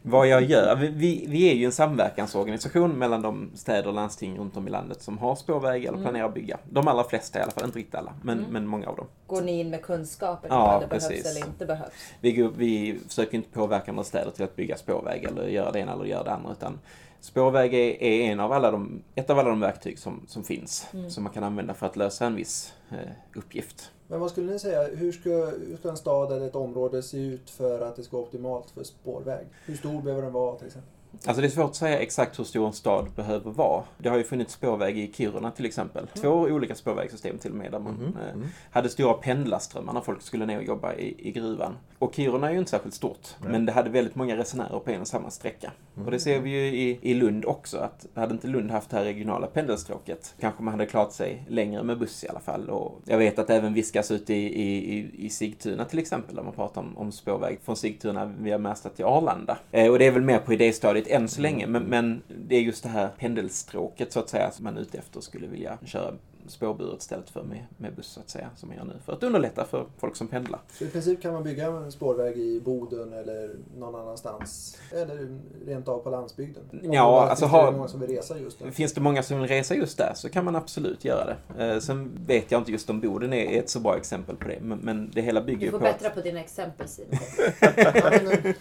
Vad 0.06 0.28
jag 0.28 0.42
gör? 0.42 0.76
Vi- 0.76 1.24
Vi, 1.28 1.50
är 1.50 1.54
ju 1.54 1.64
en 1.64 1.72
samverkansorganisation 1.72 2.90
mellan 2.98 3.22
de 3.22 3.50
städer 3.54 3.88
och 3.88 3.94
landsting 3.94 4.38
runt 4.38 4.56
om 4.56 4.66
i 4.68 4.70
landet 4.70 5.02
som 5.02 5.18
har 5.18 5.34
spårväg 5.36 5.84
eller 5.84 5.98
planerar 6.02 6.28
att 6.28 6.34
bygga. 6.34 6.58
De 6.70 6.88
allra 6.88 7.04
flesta 7.04 7.38
i 7.38 7.42
alla 7.42 7.50
fall, 7.52 7.64
inte 7.64 7.78
riktigt 7.78 7.94
alla, 7.94 8.12
men, 8.22 8.44
men 8.50 8.66
många 8.66 8.86
av 8.88 8.96
dem. 8.96 9.06
Går 9.26 9.42
ni 9.42 9.60
in 9.60 9.70
med 9.70 9.82
kunskapen 9.82 10.50
om 10.52 10.58
Ja, 10.58 10.80
det 10.80 10.86
behövs 10.86 11.08
precis. 11.08 11.26
eller 11.36 11.46
inte 11.46 11.66
behövs? 11.66 11.92
Vi, 12.20 12.32
går- 12.32 12.52
vi 12.56 12.98
försöker 13.08 13.34
inte 13.36 13.48
påverka 13.50 13.90
andra 13.90 14.04
städer 14.04 14.30
till 14.30 14.44
att 14.44 14.56
bygga 14.56 14.76
spårväg 14.76 15.24
eller 15.24 15.48
göra 15.48 15.70
det 15.72 15.78
ena 15.78 15.92
eller 15.92 16.04
göra 16.04 16.22
det 16.24 16.30
andra. 16.32 16.52
Utan 16.52 16.78
spårväg 17.20 17.74
är, 17.74 18.02
är 18.02 18.20
en 18.32 18.40
av 18.40 18.52
alla 18.52 18.70
de, 18.70 19.02
ett 19.14 19.30
av 19.30 19.38
alla 19.38 19.48
de 19.50 19.60
verktyg 19.60 19.98
som, 19.98 20.20
som 20.26 20.44
finns. 20.44 20.86
Som 21.08 21.22
man 21.24 21.32
kan 21.32 21.44
använda 21.44 21.74
för 21.74 21.86
att 21.86 21.96
lösa 21.96 22.26
en 22.26 22.34
viss 22.34 22.72
eh, 22.90 22.96
uppgift. 23.34 23.90
Men 24.08 24.20
vad 24.20 24.30
skulle 24.30 24.52
ni 24.52 24.58
säga, 24.58 24.82
hur 24.82 25.12
ska, 25.12 25.30
hur 25.46 25.76
ska 25.76 25.90
en 25.90 25.96
stad 25.96 26.32
eller 26.32 26.46
ett 26.46 26.54
område 26.54 27.02
se 27.02 27.18
ut 27.18 27.50
för 27.50 27.80
att 27.80 27.96
det 27.96 28.02
ska 28.02 28.16
vara 28.16 28.26
optimalt 28.26 28.70
för 28.70 28.84
spårväg? 28.84 29.46
Hur 29.64 29.76
stor 29.76 30.02
behöver 30.02 30.22
den 30.22 30.32
vara 30.32 30.56
till 30.56 30.66
exempel? 30.66 30.90
Alltså 31.26 31.40
det 31.40 31.46
är 31.46 31.50
svårt 31.50 31.70
att 31.70 31.76
säga 31.76 31.98
exakt 31.98 32.38
hur 32.38 32.44
stor 32.44 32.66
en 32.66 32.72
stad 32.72 33.06
behöver 33.16 33.50
vara. 33.50 33.82
Det 33.98 34.08
har 34.08 34.16
ju 34.16 34.24
funnits 34.24 34.52
spårväg 34.52 34.98
i 34.98 35.12
Kiruna 35.12 35.50
till 35.50 35.66
exempel. 35.66 36.06
Två 36.14 36.30
olika 36.30 36.74
spårvägssystem 36.74 37.38
till 37.38 37.50
och 37.50 37.56
med 37.56 37.72
där 37.72 37.78
man 37.78 38.16
eh, 38.20 38.34
mm. 38.34 38.48
hade 38.70 38.88
stora 38.88 39.14
pendlarströmmar 39.14 39.92
när 39.92 40.00
folk 40.00 40.22
skulle 40.22 40.46
ner 40.46 40.58
och 40.58 40.64
jobba 40.64 40.94
i, 40.94 41.28
i 41.28 41.30
gruvan. 41.30 41.76
Och 41.98 42.14
Kiruna 42.14 42.48
är 42.48 42.52
ju 42.52 42.58
inte 42.58 42.70
särskilt 42.70 42.94
stort, 42.94 43.28
Nej. 43.40 43.52
men 43.52 43.66
det 43.66 43.72
hade 43.72 43.90
väldigt 43.90 44.14
många 44.14 44.36
resenärer 44.36 44.78
på 44.78 44.90
en 44.90 45.00
och 45.00 45.08
samma 45.08 45.30
sträcka. 45.30 45.72
Mm. 45.94 46.06
Och 46.06 46.12
det 46.12 46.18
ser 46.18 46.40
vi 46.40 46.50
ju 46.50 46.66
i, 46.66 46.98
i 47.02 47.14
Lund 47.14 47.44
också, 47.44 47.78
att 47.78 48.06
hade 48.14 48.32
inte 48.32 48.46
Lund 48.46 48.70
haft 48.70 48.90
det 48.90 48.96
här 48.96 49.04
regionala 49.04 49.46
pendelstråket 49.46 50.34
kanske 50.40 50.62
man 50.62 50.74
hade 50.74 50.86
klarat 50.86 51.12
sig 51.12 51.44
längre 51.48 51.82
med 51.82 51.98
buss 51.98 52.24
i 52.24 52.28
alla 52.28 52.40
fall. 52.40 52.70
Och 52.70 53.00
jag 53.04 53.18
vet 53.18 53.38
att 53.38 53.46
det 53.46 53.56
även 53.56 53.74
viskas 53.74 54.10
ut 54.10 54.30
i, 54.30 54.34
i, 54.34 54.98
i, 54.98 55.26
i 55.26 55.30
Sigtuna 55.30 55.84
till 55.84 55.98
exempel, 55.98 56.36
där 56.36 56.42
man 56.42 56.52
pratar 56.52 56.80
om, 56.80 56.98
om 56.98 57.12
spårväg 57.12 57.58
från 57.62 57.76
Sigtuna 57.76 58.32
via 58.38 58.58
Märsta 58.58 58.88
till 58.88 59.04
Arlanda. 59.04 59.58
Eh, 59.72 59.90
och 59.90 59.98
det 59.98 60.06
är 60.06 60.10
väl 60.10 60.22
mer 60.22 60.38
på 60.38 60.52
idéstadiet 60.52 61.03
än 61.08 61.28
så 61.28 61.40
länge, 61.40 61.66
men, 61.66 61.82
men 61.82 62.22
det 62.46 62.56
är 62.56 62.60
just 62.60 62.82
det 62.82 62.88
här 62.88 63.08
pendelstråket 63.18 64.12
så 64.12 64.20
att 64.20 64.28
säga 64.28 64.50
som 64.50 64.64
man 64.64 64.76
är 64.76 64.80
ute 64.80 64.98
efter 64.98 65.20
skulle 65.20 65.46
vilja 65.46 65.78
köra 65.84 66.14
spårburet 66.46 67.00
istället 67.00 67.30
för 67.30 67.42
med, 67.42 67.66
med 67.76 67.94
buss 67.94 68.06
så 68.06 68.20
att 68.20 68.30
säga, 68.30 68.50
som 68.56 68.68
man 68.68 68.78
gör 68.78 68.84
nu. 68.84 68.94
För 69.04 69.12
att 69.12 69.22
underlätta 69.22 69.64
för 69.64 69.86
folk 69.98 70.16
som 70.16 70.28
pendlar. 70.28 70.60
Så 70.72 70.84
i 70.84 70.88
princip 70.88 71.22
kan 71.22 71.32
man 71.32 71.44
bygga 71.44 71.66
en 71.66 71.92
spårväg 71.92 72.36
i 72.38 72.60
Boden 72.60 73.12
eller 73.12 73.56
någon 73.78 73.94
annanstans. 73.94 74.78
Eller 74.92 75.38
rent 75.66 75.88
av 75.88 75.98
på 75.98 76.10
landsbygden. 76.10 76.62
Ja, 76.82 77.26
alltså 77.28 77.44
finns 77.44 77.52
har- 77.52 77.72
många 77.72 77.88
som 77.88 78.00
vill 78.00 78.10
resa 78.10 78.38
just 78.38 78.58
där. 78.58 78.70
Finns 78.70 78.92
det 78.92 79.00
många 79.00 79.22
som 79.22 79.40
vill 79.40 79.48
resa 79.48 79.74
just 79.74 79.98
där 79.98 80.12
så 80.14 80.28
kan 80.28 80.44
man 80.44 80.56
absolut 80.56 81.04
göra 81.04 81.36
det. 81.56 81.64
Eh, 81.64 81.78
sen 81.80 82.10
vet 82.26 82.50
jag 82.50 82.60
inte 82.60 82.72
just 82.72 82.90
om 82.90 83.00
Boden 83.00 83.32
är 83.32 83.58
ett 83.58 83.70
så 83.70 83.80
bra 83.80 83.96
exempel 83.96 84.36
på 84.36 84.48
det, 84.48 84.58
men, 84.60 84.78
men 84.78 85.10
det 85.14 85.22
hela 85.22 85.40
bygger 85.40 85.58
Du 85.60 85.64
ju 85.64 85.70
får 85.70 85.78
på 85.78 85.84
bättra 85.84 86.08
att... 86.08 86.14
på 86.14 86.20
dina 86.20 86.40
exempel 86.40 86.88
Simon. 86.88 87.18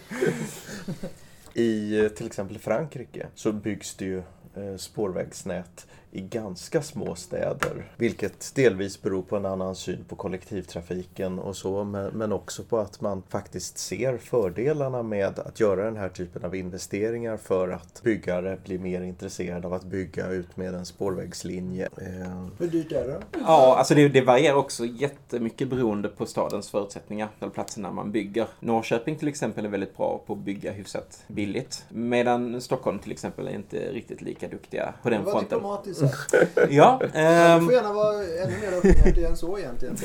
I 1.54 2.00
eh, 2.00 2.08
till 2.08 2.26
exempel 2.26 2.58
Frankrike 2.58 3.26
så 3.34 3.52
byggs 3.52 3.94
det 3.94 4.04
ju 4.04 4.18
eh, 4.54 4.76
spårvägsnät 4.76 5.86
i 6.14 6.20
ganska 6.20 6.82
små 6.82 7.14
städer. 7.14 7.92
Vilket 7.96 8.54
delvis 8.54 9.02
beror 9.02 9.22
på 9.22 9.36
en 9.36 9.46
annan 9.46 9.74
syn 9.74 10.04
på 10.08 10.16
kollektivtrafiken 10.16 11.38
och 11.38 11.56
så 11.56 11.84
men, 11.84 12.32
också 12.32 12.62
på 12.62 12.78
att 12.78 13.00
man 13.00 13.22
faktiskt 13.28 13.78
ser 13.78 14.18
fördelarna 14.18 15.02
med 15.02 15.38
att 15.38 15.60
göra 15.60 15.84
den 15.84 15.96
här 15.96 16.08
typen 16.08 16.44
av 16.44 16.54
investeringar 16.54 17.36
för 17.36 17.68
att 17.68 18.02
byggare 18.02 18.58
blir 18.64 18.78
mer 18.78 19.02
intresserade 19.02 19.66
av 19.66 19.74
att 19.74 19.84
bygga 19.84 20.28
ut 20.28 20.56
med 20.56 20.74
en 20.74 20.86
spårvägslinje. 20.86 21.88
Eh, 21.96 22.46
Hur 22.58 22.68
dyrt 22.68 22.92
är 22.92 23.06
det? 23.06 23.22
Ja, 23.46 23.76
alltså 23.78 23.94
det, 23.94 24.08
det 24.08 24.20
varierar 24.20 24.56
också 24.56 24.84
jättemycket 24.84 25.68
beroende 25.68 26.08
på 26.08 26.26
stadens 26.26 26.70
förutsättningar, 26.70 27.28
eller 27.40 27.50
platserna 27.50 27.90
man 27.90 28.12
bygger. 28.12 28.46
Norrköping 28.60 29.16
till 29.16 29.28
exempel 29.28 29.64
är 29.64 29.68
väldigt 29.68 29.96
bra 29.96 30.22
på 30.26 30.32
att 30.32 30.38
bygga 30.38 30.72
hyfsat 30.72 31.22
billigt. 31.28 31.84
Medan 31.88 32.60
Stockholm 32.60 32.98
till 32.98 33.12
exempel 33.12 33.48
är 33.48 33.52
inte 33.54 33.76
riktigt 33.92 34.22
lika 34.22 34.48
duktiga 34.48 34.94
på 35.02 35.10
den 35.10 35.24
fronten. 35.24 35.60
Sagt. 36.08 36.34
Ja, 36.70 37.00
ehm, 37.14 37.64
får 37.64 37.72
gärna 37.74 37.92
vara 37.92 38.14
ännu 38.14 38.60
mer 38.60 38.72
öppenhjärtig 38.78 39.24
än 39.24 39.36
så 39.36 39.58
egentligen. 39.58 39.96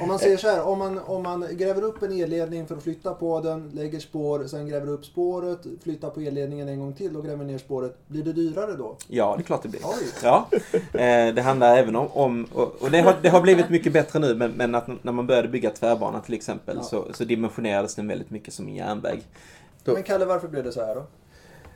Om 0.00 0.08
man 0.08 0.18
säger 0.18 0.36
så 0.36 0.48
här, 0.48 0.62
om 0.62 0.78
man, 0.78 0.98
om 0.98 1.22
man 1.22 1.46
gräver 1.50 1.82
upp 1.82 2.02
en 2.02 2.12
elledning 2.20 2.66
för 2.66 2.76
att 2.76 2.82
flytta 2.82 3.14
på 3.14 3.40
den, 3.40 3.70
lägger 3.74 4.00
spår, 4.00 4.44
sen 4.46 4.68
gräver 4.68 4.88
upp 4.88 5.04
spåret, 5.04 5.58
flyttar 5.82 6.10
på 6.10 6.20
elledningen 6.20 6.68
en 6.68 6.80
gång 6.80 6.92
till 6.92 7.16
och 7.16 7.24
gräver 7.24 7.44
ner 7.44 7.58
spåret. 7.58 7.96
Blir 8.06 8.22
det 8.24 8.32
dyrare 8.32 8.72
då? 8.72 8.96
ja, 9.08 9.34
det 9.36 9.42
är 9.42 9.44
klart 9.44 9.62
det 9.62 9.68
blir. 9.68 9.80
Oj. 9.84 10.06
Ja, 10.22 10.48
eh, 10.92 11.34
det 11.34 11.42
handlar 11.42 11.76
även 11.76 11.96
om, 11.96 12.06
om 12.12 12.46
och 12.54 12.82
och 12.82 12.90
det 12.90 13.00
har, 13.00 13.14
det 13.22 13.28
har 13.28 13.40
blivit 13.40 13.68
mycket 13.70 13.92
bättre 13.92 14.18
nu, 14.18 14.34
men, 14.34 14.50
men 14.52 14.74
att 14.74 14.88
när 15.04 15.12
man 15.12 15.26
började 15.26 15.48
bygga 15.48 15.70
tvärbana 15.70 16.20
till 16.20 16.34
exempel 16.34 16.76
Ja. 16.76 16.82
så, 16.82 17.06
så 17.14 17.24
dimensionerades 17.24 17.94
den 17.94 18.08
väldigt 18.08 18.30
mycket 18.30 18.54
som 18.54 18.68
en 18.68 18.74
järnväg. 18.74 19.20
Då- 19.84 19.92
Men 19.92 20.02
Kalle, 20.02 20.24
varför 20.24 20.48
blev 20.48 20.64
det 20.64 20.72
så 20.72 20.86
här 20.86 20.94
då? 20.94 21.06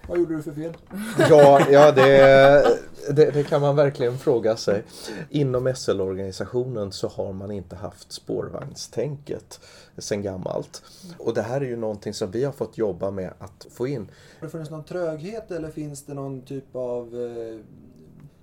Vad 0.08 0.18
gjorde 0.18 0.36
du 0.36 0.42
för 0.42 0.52
fel? 0.52 0.76
Ja, 1.18 1.60
ja 1.70 1.92
det, 1.92 2.78
det, 3.10 3.30
det 3.30 3.44
kan 3.44 3.60
man 3.60 3.76
verkligen 3.76 4.18
fråga 4.18 4.56
sig. 4.56 4.82
Inom 5.30 5.74
SL-organisationen 5.74 6.92
så 6.92 7.08
har 7.08 7.32
man 7.32 7.50
inte 7.50 7.76
haft 7.76 8.12
spårvagnstänket 8.12 9.60
sedan 9.98 10.22
gammalt. 10.22 10.82
Och 11.18 11.34
det 11.34 11.42
här 11.42 11.60
är 11.60 11.64
ju 11.64 11.76
någonting 11.76 12.14
som 12.14 12.30
vi 12.30 12.44
har 12.44 12.52
fått 12.52 12.78
jobba 12.78 13.10
med 13.10 13.32
att 13.38 13.66
få 13.70 13.86
in. 13.86 14.10
Har 14.40 14.46
det 14.46 14.50
funnits 14.50 14.70
någon 14.70 14.84
tröghet 14.84 15.50
eller 15.50 15.70
finns 15.70 16.02
det 16.02 16.14
någon 16.14 16.42
typ 16.42 16.76
av 16.76 17.06
eh, 17.06 17.60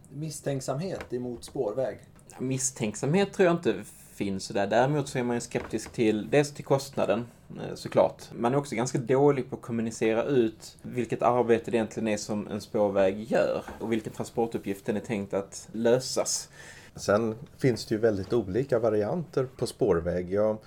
misstänksamhet 0.10 1.14
emot 1.14 1.44
spårväg? 1.44 2.00
Misstänksamhet 2.40 3.34
tror 3.34 3.46
jag 3.46 3.56
inte 3.56 3.76
finns 4.22 4.48
där. 4.48 4.68
Däremot 4.68 5.10
så 5.10 5.20
är 5.20 5.24
man 5.24 5.36
ju 5.36 5.42
skeptisk 5.42 5.92
till, 5.92 6.30
dels 6.30 6.52
till 6.52 6.66
kostnaden 6.66 7.26
eh, 7.50 7.76
såklart. 7.76 8.24
Man 8.36 8.54
är 8.54 8.58
också 8.58 8.76
ganska 8.76 8.98
dålig 8.98 9.50
på 9.50 9.56
att 9.56 9.62
kommunicera 9.62 10.24
ut 10.24 10.78
vilket 10.82 11.22
arbete 11.22 11.72
det 11.72 11.78
egentligen 11.78 12.08
är 12.08 12.18
som 12.18 12.48
en 12.48 12.62
spårväg 12.62 13.32
gör 13.32 13.64
och 13.80 13.92
vilken 13.92 14.14
transportuppgift 14.14 14.86
den 14.86 14.98
är 14.98 15.02
tänkt 15.02 15.34
att 15.34 15.68
lösas. 15.72 16.50
Sen 16.96 17.36
finns 17.58 17.86
det 17.86 17.96
ju 17.96 18.02
väldigt 18.02 18.34
olika 18.34 18.80
varianter 18.80 19.48
på 19.58 19.68
spårväg. 19.68 20.34
Jag, 20.34 20.58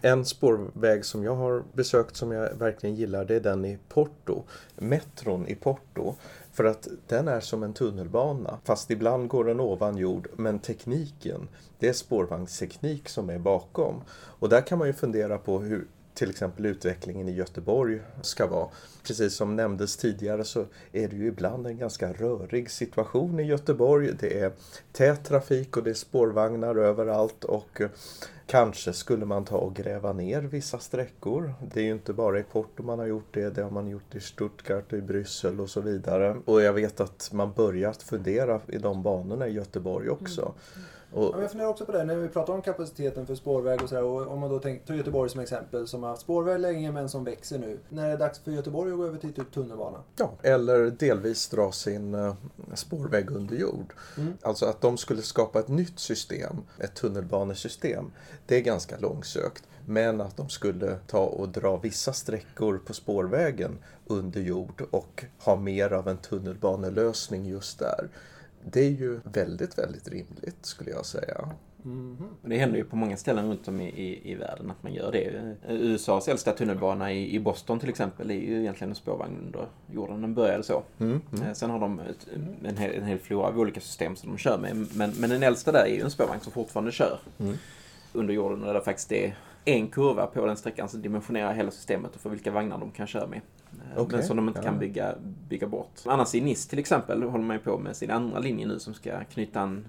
En 0.00 0.24
spårväg 0.24 1.04
som 1.04 1.24
jag 1.24 1.36
har 1.36 1.62
besökt 1.72 2.16
som 2.16 2.32
jag 2.32 2.54
verkligen 2.54 2.96
gillar 2.96 3.24
det 3.24 3.36
är 3.36 3.40
den 3.40 3.64
i 3.64 3.78
Porto. 3.88 4.42
Metron 4.76 5.46
i 5.48 5.54
Porto. 5.54 6.14
För 6.52 6.64
att 6.64 6.88
den 7.06 7.28
är 7.28 7.40
som 7.40 7.62
en 7.62 7.72
tunnelbana. 7.72 8.58
Fast 8.64 8.90
ibland 8.90 9.28
går 9.28 9.44
den 9.44 9.60
ovan 9.60 9.96
jord. 9.96 10.28
Men 10.36 10.58
tekniken, 10.58 11.48
det 11.78 11.88
är 11.88 11.92
spårvagnsteknik 11.92 13.08
som 13.08 13.30
är 13.30 13.38
bakom. 13.38 14.02
Och 14.10 14.48
där 14.48 14.60
kan 14.60 14.78
man 14.78 14.86
ju 14.86 14.92
fundera 14.92 15.38
på 15.38 15.58
hur 15.58 15.86
till 16.14 16.30
exempel 16.30 16.66
utvecklingen 16.66 17.28
i 17.28 17.32
Göteborg 17.32 18.00
ska 18.22 18.46
vara. 18.46 18.68
Precis 19.06 19.34
som 19.34 19.56
nämndes 19.56 19.96
tidigare 19.96 20.44
så 20.44 20.66
är 20.92 21.08
det 21.08 21.16
ju 21.16 21.26
ibland 21.26 21.66
en 21.66 21.78
ganska 21.78 22.12
rörig 22.12 22.70
situation 22.70 23.40
i 23.40 23.42
Göteborg. 23.42 24.10
Det 24.20 24.40
är 24.40 24.52
tät 24.92 25.24
trafik 25.24 25.76
och 25.76 25.82
det 25.82 25.90
är 25.90 25.94
spårvagnar 25.94 26.76
överallt 26.76 27.44
och 27.44 27.80
eh, 27.80 27.88
kanske 28.46 28.92
skulle 28.92 29.24
man 29.24 29.44
ta 29.44 29.56
och 29.56 29.74
gräva 29.74 30.12
ner 30.12 30.42
vissa 30.42 30.78
sträckor. 30.78 31.54
Det 31.74 31.80
är 31.80 31.84
ju 31.84 31.92
inte 31.92 32.12
bara 32.12 32.38
i 32.38 32.42
Porto 32.42 32.82
man 32.82 32.98
har 32.98 33.06
gjort 33.06 33.34
det, 33.34 33.50
det 33.50 33.62
har 33.62 33.70
man 33.70 33.88
gjort 33.88 34.14
i 34.14 34.20
Stuttgart 34.20 34.92
och 34.92 34.98
i 34.98 35.02
Bryssel 35.02 35.60
och 35.60 35.70
så 35.70 35.80
vidare. 35.80 36.36
Och 36.44 36.62
jag 36.62 36.72
vet 36.72 37.00
att 37.00 37.30
man 37.32 37.52
börjat 37.52 38.02
fundera 38.02 38.60
i 38.66 38.78
de 38.78 39.02
banorna 39.02 39.48
i 39.48 39.52
Göteborg 39.52 40.10
också. 40.10 40.42
Mm. 40.42 40.86
Och, 41.12 41.32
men 41.32 41.40
jag 41.40 41.50
funderar 41.50 41.68
också 41.68 41.84
på 41.84 41.92
det 41.92 42.04
när 42.04 42.16
vi 42.16 42.28
pratar 42.28 42.52
om 42.52 42.62
kapaciteten 42.62 43.26
för 43.26 43.34
spårväg 43.34 43.82
och 43.82 43.88
sådär. 43.88 44.04
Om 44.04 44.40
man 44.40 44.50
då 44.50 44.58
tänker, 44.58 44.86
tar 44.86 44.94
Göteborg 44.94 45.30
som 45.30 45.40
exempel 45.40 45.86
som 45.86 46.02
har 46.02 46.10
haft 46.10 46.22
spårväg 46.22 46.60
länge 46.60 46.92
men 46.92 47.08
som 47.08 47.24
växer 47.24 47.58
nu. 47.58 47.78
När 47.88 48.06
är 48.06 48.10
det 48.10 48.16
dags 48.16 48.38
för 48.38 48.50
Göteborg 48.50 48.92
att 48.92 48.98
gå 48.98 49.04
över 49.04 49.18
till 49.18 49.32
typ 49.32 49.52
tunnelbana? 49.52 49.98
ja, 50.16 50.32
eller 50.42 50.90
delvis 50.90 51.48
dra 51.48 51.72
sin 51.72 52.14
eh, 52.14 52.34
spårväg 52.74 53.30
under 53.30 53.56
jord. 53.56 53.92
Mm. 54.16 54.32
Alltså 54.42 54.66
att 54.66 54.80
de 54.80 54.96
skulle 54.96 55.22
skapa 55.22 55.58
ett 55.60 55.68
nytt 55.68 55.98
system, 55.98 56.56
ett 56.78 56.94
tunnelbanesystem, 56.94 58.12
det 58.46 58.56
är 58.56 58.60
ganska 58.60 58.98
långsökt. 58.98 59.64
Men 59.86 60.20
att 60.20 60.36
de 60.36 60.48
skulle 60.48 60.96
ta 61.06 61.24
och 61.24 61.48
dra 61.48 61.76
vissa 61.76 62.12
sträckor 62.12 62.80
på 62.86 62.94
spårvägen 62.94 63.78
under 64.06 64.40
jord 64.40 64.82
och 64.90 65.24
ha 65.38 65.56
mer 65.56 65.92
av 65.92 66.08
en 66.08 66.18
tunnelbanelösning 66.18 67.46
just 67.46 67.78
där. 67.78 68.08
Det 68.64 68.80
är 68.80 68.90
ju 68.90 69.20
väldigt, 69.24 69.78
väldigt 69.78 70.08
rimligt 70.08 70.56
skulle 70.66 70.90
jag 70.90 71.06
säga. 71.06 71.48
Mhm. 71.82 72.16
Och 72.42 72.48
det 72.48 72.58
händer 72.58 72.76
ju 72.78 72.84
på 72.84 72.96
många 72.96 73.16
ställen 73.16 73.48
runt 73.48 73.68
om 73.68 73.80
i, 73.80 73.88
i, 73.88 74.32
i 74.32 74.34
världen 74.34 74.70
att 74.70 74.82
man 74.82 74.94
gör 74.94 75.12
det. 75.12 75.56
USAs 75.68 76.28
äldsta 76.28 76.52
tunnelbana 76.52 77.12
i, 77.12 77.34
i 77.34 77.40
Boston 77.40 77.78
till 77.80 77.88
exempel 77.88 78.30
är 78.30 78.34
ju 78.34 78.60
egentligen 78.60 78.90
en 78.90 78.94
spårvagn 78.94 79.36
under 79.46 79.66
jorden. 79.92 80.22
Den 80.22 80.34
började 80.34 80.62
så. 80.62 80.82
Mm, 80.98 81.20
mm. 81.32 81.46
Eh, 81.46 81.52
Sen 81.52 81.70
har 81.70 81.78
de 81.80 82.00
ett, 82.00 82.26
en, 82.64 82.76
hel, 82.76 82.90
en 82.94 83.04
hel 83.04 83.18
flora 83.18 83.46
av 83.46 83.58
olika 83.58 83.80
system 83.80 84.16
som 84.16 84.28
de 84.30 84.38
kör 84.38 84.58
med. 84.58 84.86
Men, 84.94 85.10
men 85.18 85.30
den 85.30 85.42
äldsta 85.42 85.72
där 85.72 85.84
är 85.84 85.94
ju 85.94 86.00
en 86.00 86.10
spårvagn 86.10 86.40
som 86.40 86.52
fortfarande 86.52 86.92
kör 86.92 87.18
Mm. 87.38 87.56
under 88.12 88.34
jorden. 88.34 88.60
Där 88.60 88.74
det 88.74 88.80
faktiskt 88.80 89.12
är 89.12 89.36
en 89.64 89.88
kurva 89.88 90.26
på 90.26 90.46
den 90.46 90.56
sträckan 90.56 90.88
som 90.88 91.02
dimensionerar 91.02 91.52
hela 91.54 91.70
systemet 91.70 92.14
och 92.14 92.20
för 92.20 92.30
vilka 92.30 92.50
vagnar 92.50 92.78
de 92.78 92.90
kan 92.90 93.06
köra 93.06 93.26
med. 93.26 93.40
Eh, 93.72 94.02
Okej, 94.02 94.16
Men 94.18 94.26
som 94.26 94.36
de 94.36 94.48
inte 94.48 94.62
kan 94.62 94.78
bygga, 94.78 95.14
bygga 95.48 95.66
bort. 95.66 95.90
Annars 96.06 96.34
i 96.34 96.40
Nice 96.40 96.70
till 96.70 96.78
exempel 96.78 97.22
håller 97.22 97.44
man 97.44 97.56
ju 97.56 97.62
på 97.62 97.78
med 97.78 97.96
sin 97.96 98.10
andra 98.10 98.38
linje 98.38 98.66
nu 98.66 98.78
som 98.78 98.94
ska 98.94 99.24
knyta, 99.24 99.60
an, 99.60 99.84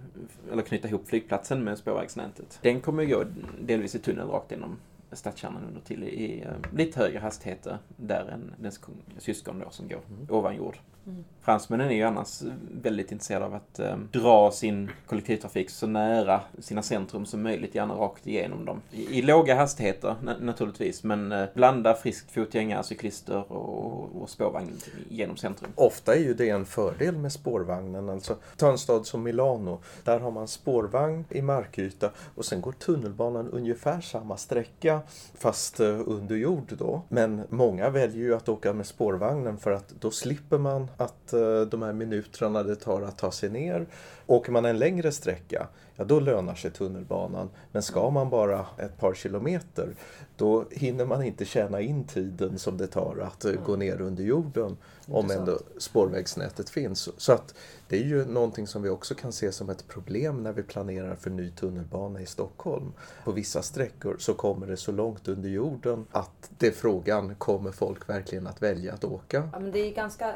eller 0.52 0.62
knyta 0.64 0.88
ihop 0.88 1.08
flygplatsen 1.08 1.64
med 1.64 1.78
spårvägsnätet. 1.78 2.60
Den 2.62 2.82
kommer 2.82 3.04
ju 3.04 3.16
gå 3.16 3.24
delvis 3.62 3.96
i 3.96 4.00
tunnel 4.00 4.28
rakt 4.28 4.52
genom 4.52 4.78
stadskärnan 5.12 5.64
under 5.68 5.82
till 5.82 6.04
i 6.04 6.42
eh, 6.42 6.78
lite 6.78 7.00
högre 7.00 7.20
hastigheter 7.20 7.78
där 7.98 8.26
än 8.34 8.54
dess 8.60 8.78
kon- 8.78 9.02
syskon 9.18 9.60
då 9.60 9.70
som 9.70 9.88
går 9.88 10.00
ovan 10.30 10.56
jord. 10.56 10.78
Mm. 11.08 11.24
Fransmännen 11.42 11.90
är 11.90 11.96
ju 11.96 12.04
annars 12.04 12.42
väldigt 12.72 13.12
intresserade 13.12 13.46
av 13.46 13.54
att 13.54 13.80
eh, 13.80 13.98
dra 14.12 14.52
sin 14.52 14.92
kollektivtrafik 15.06 15.70
så 15.70 15.88
nära 15.88 16.42
sina 16.60 16.82
centrum 16.82 17.26
som 17.26 17.44
möjligt, 17.44 17.76
gärna 17.76 17.94
rakt 17.94 18.28
igenom 18.28 18.66
dem. 18.66 18.82
I, 18.92 19.20
i 19.20 19.22
låga 19.22 19.56
hastigheter 19.56 20.16
na- 20.24 20.44
naturligtvis, 20.44 21.04
men 21.04 21.32
eh, 21.32 21.46
blanda 21.54 21.94
friskt 21.94 22.32
fotgängare, 22.32 22.84
cyklister 22.84 23.52
och, 23.52 24.22
och 24.22 24.30
spårvagn 24.30 24.72
genom 25.10 25.38
centrum. 25.38 25.72
Ofta 25.76 26.16
är 26.16 26.20
ju 26.20 26.34
det 26.34 26.50
en 26.50 26.66
fördel 26.66 27.18
med 27.18 27.32
spårvagnen. 27.32 28.10
Alltså, 28.10 28.36
ta 28.58 28.72
en 28.72 28.78
stad 28.78 29.06
som 29.06 29.24
Milano. 29.24 29.80
Där 30.04 30.20
har 30.20 30.32
man 30.32 30.48
spårvagn 30.48 31.26
i 31.30 31.42
markyta 31.42 32.12
och 32.36 32.46
sen 32.46 32.62
går 32.62 32.72
tunnelbanan 32.72 33.50
ungefär 33.50 34.02
samma 34.02 34.38
sträcka 34.38 35.00
fast 35.38 35.80
eh, 35.80 36.02
under 36.06 36.36
jord 36.36 36.74
då. 36.78 37.02
Men 37.10 37.42
många 37.50 37.90
väljer 37.90 38.24
ju 38.24 38.36
att 38.36 38.50
åka 38.50 38.74
med 38.74 38.86
spårvagnen 38.86 39.58
för 39.58 39.72
att 39.72 39.90
då 40.00 40.12
slipper 40.12 40.58
man 40.58 40.88
att 40.98 41.34
eh, 41.34 41.62
de 41.62 41.82
här 41.82 41.94
minuterna 41.94 42.64
det 42.64 42.76
tar 42.76 43.02
att 43.02 43.18
ta 43.18 43.32
sig 43.32 43.50
ner. 43.50 43.86
Åker 44.28 44.52
man 44.52 44.66
en 44.66 44.80
längre 44.80 45.12
sträcka, 45.12 45.68
ja 45.96 46.04
då 46.04 46.20
lönar 46.20 46.56
sig 46.56 46.72
tunnelbanan. 46.72 47.50
Men 47.72 47.84
ska 47.84 48.10
man 48.10 48.30
bara 48.30 48.66
ett 48.78 48.98
par 48.98 49.14
kilometer, 49.14 49.96
då 50.38 50.66
hinner 50.72 51.06
man 51.06 51.24
inte 51.24 51.46
tjäna 51.46 51.82
in 51.82 52.04
tiden 52.04 52.60
som 52.60 52.78
det 52.78 52.88
tar 52.88 53.18
att 53.28 53.46
eh, 53.46 53.54
gå 53.66 53.76
ner 53.76 54.02
under 54.02 54.24
jorden 54.24 54.78
om 55.08 55.32
ändå 55.32 55.60
spårvägsnätet 55.78 56.70
finns. 56.70 57.10
Så 57.18 57.34
att 57.34 57.56
det 57.88 57.98
är 57.98 58.04
ju 58.04 58.26
någonting 58.26 58.68
som 58.68 58.82
vi 58.82 58.90
också 58.90 59.16
kan 59.16 59.32
se 59.32 59.52
som 59.52 59.70
ett 59.70 59.88
problem 59.88 60.44
när 60.44 60.54
vi 60.54 60.64
planerar 60.64 61.16
för 61.16 61.30
ny 61.30 61.52
tunnelbana 61.52 62.22
i 62.22 62.26
Stockholm. 62.26 62.94
På 63.24 63.32
vissa 63.32 63.62
sträckor 63.62 64.16
så 64.20 64.34
kommer 64.34 64.68
det 64.68 64.78
så 64.78 64.92
långt 64.92 65.28
under 65.28 65.50
jorden 65.50 66.06
att 66.12 66.50
det 66.58 66.68
är 66.68 66.72
frågan, 66.72 67.36
kommer 67.36 67.72
folk 67.72 68.10
verkligen 68.10 68.48
att 68.48 68.62
välja 68.62 68.94
att 68.94 69.04
åka? 69.04 69.50
Ja, 69.54 69.60
men 69.60 69.72
det 69.72 69.80
är 69.80 69.94
ganska 69.94 70.36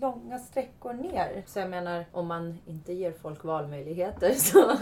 långa 0.00 0.38
sträckor 0.38 0.92
ner. 0.92 1.44
Så 1.46 1.58
jag 1.58 1.70
menar, 1.70 2.06
om 2.12 2.26
man 2.26 2.58
inte 2.66 2.92
ger 2.92 3.12
folk 3.22 3.44
valmöjligheter 3.44 4.34
så 4.36 4.76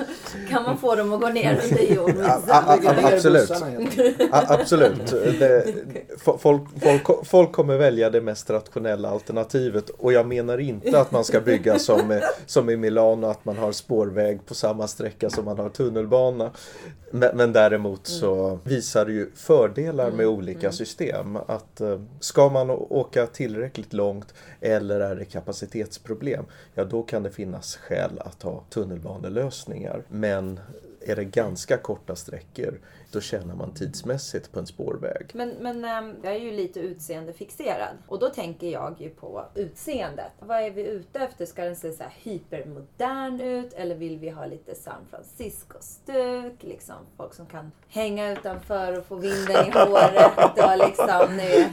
kan 0.50 0.62
man 0.62 0.78
få 0.78 0.94
dem 0.94 1.12
att 1.12 1.20
gå 1.20 1.28
ner 1.28 1.60
under 1.64 1.94
jord. 1.94 2.14
Ja, 2.18 2.40
ja, 2.46 2.76
Lägga 2.76 2.92
ner 2.92 3.14
absolut. 3.14 3.50
absolut. 4.30 5.06
Det, 5.38 5.64
folk, 6.18 6.62
folk, 6.82 7.26
folk 7.26 7.52
kommer 7.52 7.76
välja 7.76 8.10
det 8.10 8.20
mest 8.20 8.50
rationella 8.50 9.10
alternativet 9.10 9.90
och 9.90 10.12
jag 10.12 10.26
menar 10.26 10.58
inte 10.58 11.00
att 11.00 11.12
man 11.12 11.24
ska 11.24 11.40
bygga 11.40 11.78
som 11.78 12.20
som, 12.46 12.70
i 12.70 12.76
Milano 12.76 13.26
att 13.26 13.44
man 13.44 13.56
har 13.56 13.72
spårväg 13.72 14.46
på 14.46 14.54
samma 14.54 14.88
sträcka 14.88 15.30
som 15.30 15.44
man 15.44 15.58
har 15.58 15.68
tunnelbana. 15.68 16.50
Men, 17.10 17.36
men 17.36 17.52
däremot 17.52 18.06
så 18.06 18.58
visar 18.64 19.06
det 19.06 19.12
ju 19.12 19.30
fördelar 19.34 20.10
med 20.10 20.26
olika 20.26 20.72
system. 20.72 21.36
Att 21.36 21.80
eh, 21.80 22.00
ska 22.20 22.48
man 22.48 22.70
åka 22.70 23.26
tillräckligt 23.26 23.92
långt 23.92 24.34
eller 24.64 25.00
är 25.00 25.16
det 25.16 25.24
kapacitetsproblem, 25.24 26.44
ja 26.74 26.84
då 26.84 27.02
kan 27.02 27.22
det 27.22 27.30
finnas 27.30 27.76
skäl 27.76 28.18
att 28.18 28.42
ha 28.42 28.64
tunnelbanelösningar. 28.70 30.02
Men 30.08 30.60
är 31.06 31.16
det 31.16 31.24
ganska 31.24 31.76
korta 31.76 32.16
sträckor, 32.16 32.80
då 33.12 33.20
tjänar 33.20 33.54
man 33.54 33.74
tidsmässigt 33.74 34.52
på 34.52 34.58
en 34.58 34.66
spårväg. 34.66 35.30
Men, 35.34 35.48
men 35.60 35.84
ehm, 35.84 36.16
jag 36.22 36.34
är 36.34 36.38
ju 36.38 36.50
lite 36.50 36.80
utseendefixerad. 36.80 37.96
Och 38.06 38.18
då 38.18 38.28
tänker 38.28 38.68
jag 38.68 38.94
ju 38.98 39.10
på 39.10 39.44
utseendet. 39.54 40.32
Vad 40.40 40.62
är 40.62 40.70
vi 40.70 40.82
ute 40.82 41.18
efter? 41.18 41.46
Ska 41.46 41.64
den 41.64 41.76
se 41.76 41.92
så 41.92 42.02
här 42.02 42.12
hypermodern 42.22 43.40
ut? 43.40 43.72
Eller 43.72 43.94
vill 43.94 44.18
vi 44.18 44.30
ha 44.30 44.46
lite 44.46 44.74
San 44.74 45.06
Francisco-stuk? 45.10 46.62
Liksom 46.62 46.96
folk 47.16 47.34
som 47.34 47.46
kan 47.46 47.72
hänga 47.88 48.32
utanför 48.32 48.98
och 48.98 49.04
få 49.04 49.14
vinden 49.14 49.66
i 49.66 49.70
håret. 49.70 50.58
Och 50.58 50.88
liksom, 50.88 51.36
nu. 51.36 51.64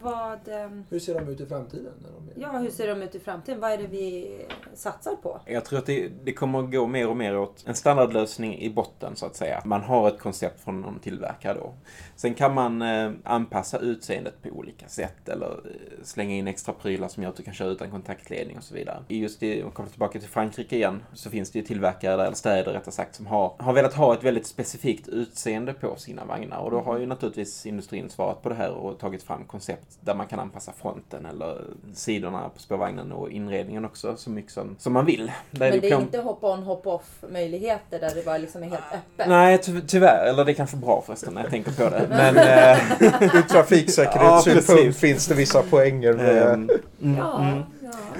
Vad, 0.00 0.48
ehm, 0.48 0.84
Hur 0.90 0.98
ser 0.98 1.14
de 1.14 1.28
ut 1.28 1.40
i 1.40 1.46
framtiden? 1.46 1.92
När 2.02 2.10
de 2.10 2.40
är... 2.40 2.42
ja, 2.42 2.58
hur 2.58 2.70
ser 2.70 2.88
de 2.88 3.02
ut 3.02 3.14
i 3.14 3.20
framtiden? 3.20 3.60
Vad 3.60 3.72
är 3.72 3.78
det 3.78 3.86
vi 3.86 4.38
satsar 4.74 5.16
på? 5.16 5.40
Jag 5.46 5.64
tror 5.64 5.78
att 5.78 5.86
det, 5.86 6.08
det 6.24 6.32
kommer 6.32 6.58
att 6.58 6.70
gå 6.72 6.86
mer 6.86 7.08
och 7.08 7.16
mer 7.16 7.38
åt 7.38 7.64
en 7.66 7.74
standardlösning 7.74 8.58
i 8.58 8.70
botten 8.70 9.16
så 9.16 9.26
att 9.26 9.36
säga. 9.36 9.62
Man 9.64 9.80
har 9.80 10.08
ett 10.08 10.18
koncept 10.18 10.60
från 10.60 10.80
någon 10.80 10.98
tillverkare 10.98 11.54
då. 11.54 11.74
Sen 12.16 12.34
kan 12.34 12.54
man 12.54 12.82
eh, 12.82 13.10
anpassa 13.24 13.78
utseendet 13.78 14.42
på 14.42 14.48
olika 14.48 14.88
sätt 14.88 15.28
eller 15.28 15.46
eh, 15.46 16.02
slänga 16.02 16.34
in 16.34 16.48
extra 16.48 16.74
prylar 16.74 17.08
som 17.08 17.22
gör 17.22 17.30
att 17.30 17.36
du 17.36 17.42
kan 17.42 17.54
köra 17.54 17.68
utan 17.68 17.90
kontaktledning 17.90 18.56
och 18.56 18.64
så 18.64 18.74
vidare. 18.74 19.04
I 19.08 19.18
Just 19.18 19.42
i, 19.42 19.62
om 19.62 19.68
vi 19.68 19.74
kommer 19.74 19.90
tillbaka 19.90 20.18
till 20.18 20.28
Frankrike 20.28 20.76
igen, 20.76 21.02
så 21.12 21.30
finns 21.30 21.50
det 21.50 21.58
ju 21.58 21.64
tillverkare, 21.64 22.16
där, 22.16 22.24
eller 22.24 22.34
städer 22.34 22.72
rättare 22.72 22.92
sagt, 22.92 23.14
som 23.14 23.26
har, 23.26 23.54
har 23.58 23.72
velat 23.72 23.94
ha 23.94 24.14
ett 24.14 24.24
väldigt 24.24 24.46
specifikt 24.46 25.08
utseende 25.08 25.74
på 25.74 25.96
sina 25.96 26.24
vagnar. 26.24 26.58
Och 26.58 26.70
då 26.70 26.80
har 26.80 26.98
ju 26.98 27.06
naturligtvis 27.06 27.66
industrin 27.66 28.10
svarat 28.10 28.42
på 28.42 28.48
det 28.48 28.54
här 28.54 28.70
och 28.70 28.98
tagit 28.98 29.22
fram 29.22 29.44
koncept 29.44 29.61
där 30.00 30.14
man 30.14 30.26
kan 30.26 30.40
anpassa 30.40 30.72
fronten 30.82 31.26
eller 31.26 31.60
sidorna 31.94 32.48
på 32.48 32.60
spårvagnen 32.60 33.12
och 33.12 33.30
inredningen 33.30 33.84
också 33.84 34.16
så 34.16 34.30
mycket 34.30 34.52
som, 34.52 34.76
som 34.78 34.92
man 34.92 35.06
vill. 35.06 35.32
Där 35.50 35.70
Men 35.70 35.80
det 35.80 35.86
är 35.88 35.96
plom- 35.96 36.00
inte 36.00 36.18
hop-on, 36.18 36.62
hop-off 36.62 37.24
möjligheter 37.32 38.00
där 38.00 38.10
det 38.14 38.24
bara 38.24 38.38
liksom 38.38 38.62
är 38.62 38.66
helt 38.68 38.82
öppet. 38.92 39.28
Nej, 39.28 39.58
ty 39.58 39.80
tyvärr. 39.80 40.26
Eller 40.26 40.44
det 40.44 40.52
är 40.52 40.54
kanske 40.54 40.76
bra 40.76 41.02
förresten 41.06 41.34
när 41.34 41.42
jag 41.42 41.50
tänker 41.50 41.72
på 41.72 41.90
det. 41.90 42.06
Men... 42.08 42.36
eh, 42.36 42.78
Ur 43.36 43.42
trafiksäkerhetssynpunkt 43.48 44.86
Ja, 44.86 44.92
finns 44.92 45.26
det 45.26 45.34
vissa 45.34 45.62
poänger 45.62 46.12
med 46.12 46.42
ehm, 46.42 46.70
mm, 47.02 47.18
Ja, 47.18 47.40
mm. 47.42 47.62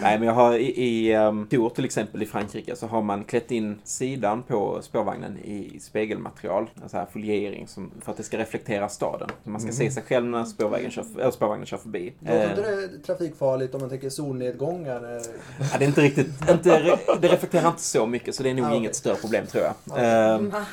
Nej, 0.02 0.18
men 0.18 0.28
jag 0.28 0.34
har 0.34 0.54
i, 0.54 0.82
i 1.08 1.16
um, 1.16 1.48
till 1.74 1.84
exempel 1.84 2.22
i 2.22 2.26
Frankrike 2.26 2.76
så 2.76 2.86
har 2.86 3.02
man 3.02 3.24
klätt 3.24 3.50
in 3.50 3.78
sidan 3.84 4.42
på 4.42 4.78
spårvagnen 4.82 5.38
i 5.38 5.78
spegelmaterial. 5.80 6.70
Så 6.86 6.96
här 6.96 7.06
foliering 7.12 7.68
som, 7.68 7.90
för 8.00 8.10
att 8.12 8.16
det 8.16 8.22
ska 8.22 8.38
reflektera 8.38 8.88
staden. 8.88 9.28
Så 9.44 9.50
man 9.50 9.60
ska 9.60 9.72
se 9.72 9.90
sig 9.90 10.02
själv 10.02 10.26
när 10.26 10.44
spårvägen 10.44 10.90
kör, 10.90 11.04
eller 11.20 11.30
spårvagnen 11.30 11.66
kör 11.66 11.76
förbi. 11.78 12.12
Låter 12.20 12.42
Eh, 12.44 12.50
inte 12.50 12.62
det 12.62 12.98
trafikfarligt 13.06 13.74
om 13.74 13.80
man 13.80 13.90
tänker 13.90 14.10
solnedgångar? 14.10 15.00
när- 15.00 15.22
ja, 15.72 15.78
det 15.78 15.84
är 15.84 15.88
inte 15.88 16.00
riktigt, 16.00 16.28
inte, 16.50 16.98
det 17.20 17.28
reflekterar 17.28 17.68
inte 17.68 17.82
så 17.82 18.06
mycket 18.06 18.34
så 18.34 18.42
det 18.42 18.50
är 18.50 18.54
nog 18.54 18.64
Ah, 18.64 18.68
okej. 18.68 18.78
inget 18.78 18.96
större 18.96 19.16
problem 19.16 19.46
tror 19.46 19.64
jag. 19.64 19.74
Ja. 19.84 19.96
Ehm, 19.98 20.48
Max. 20.48 20.66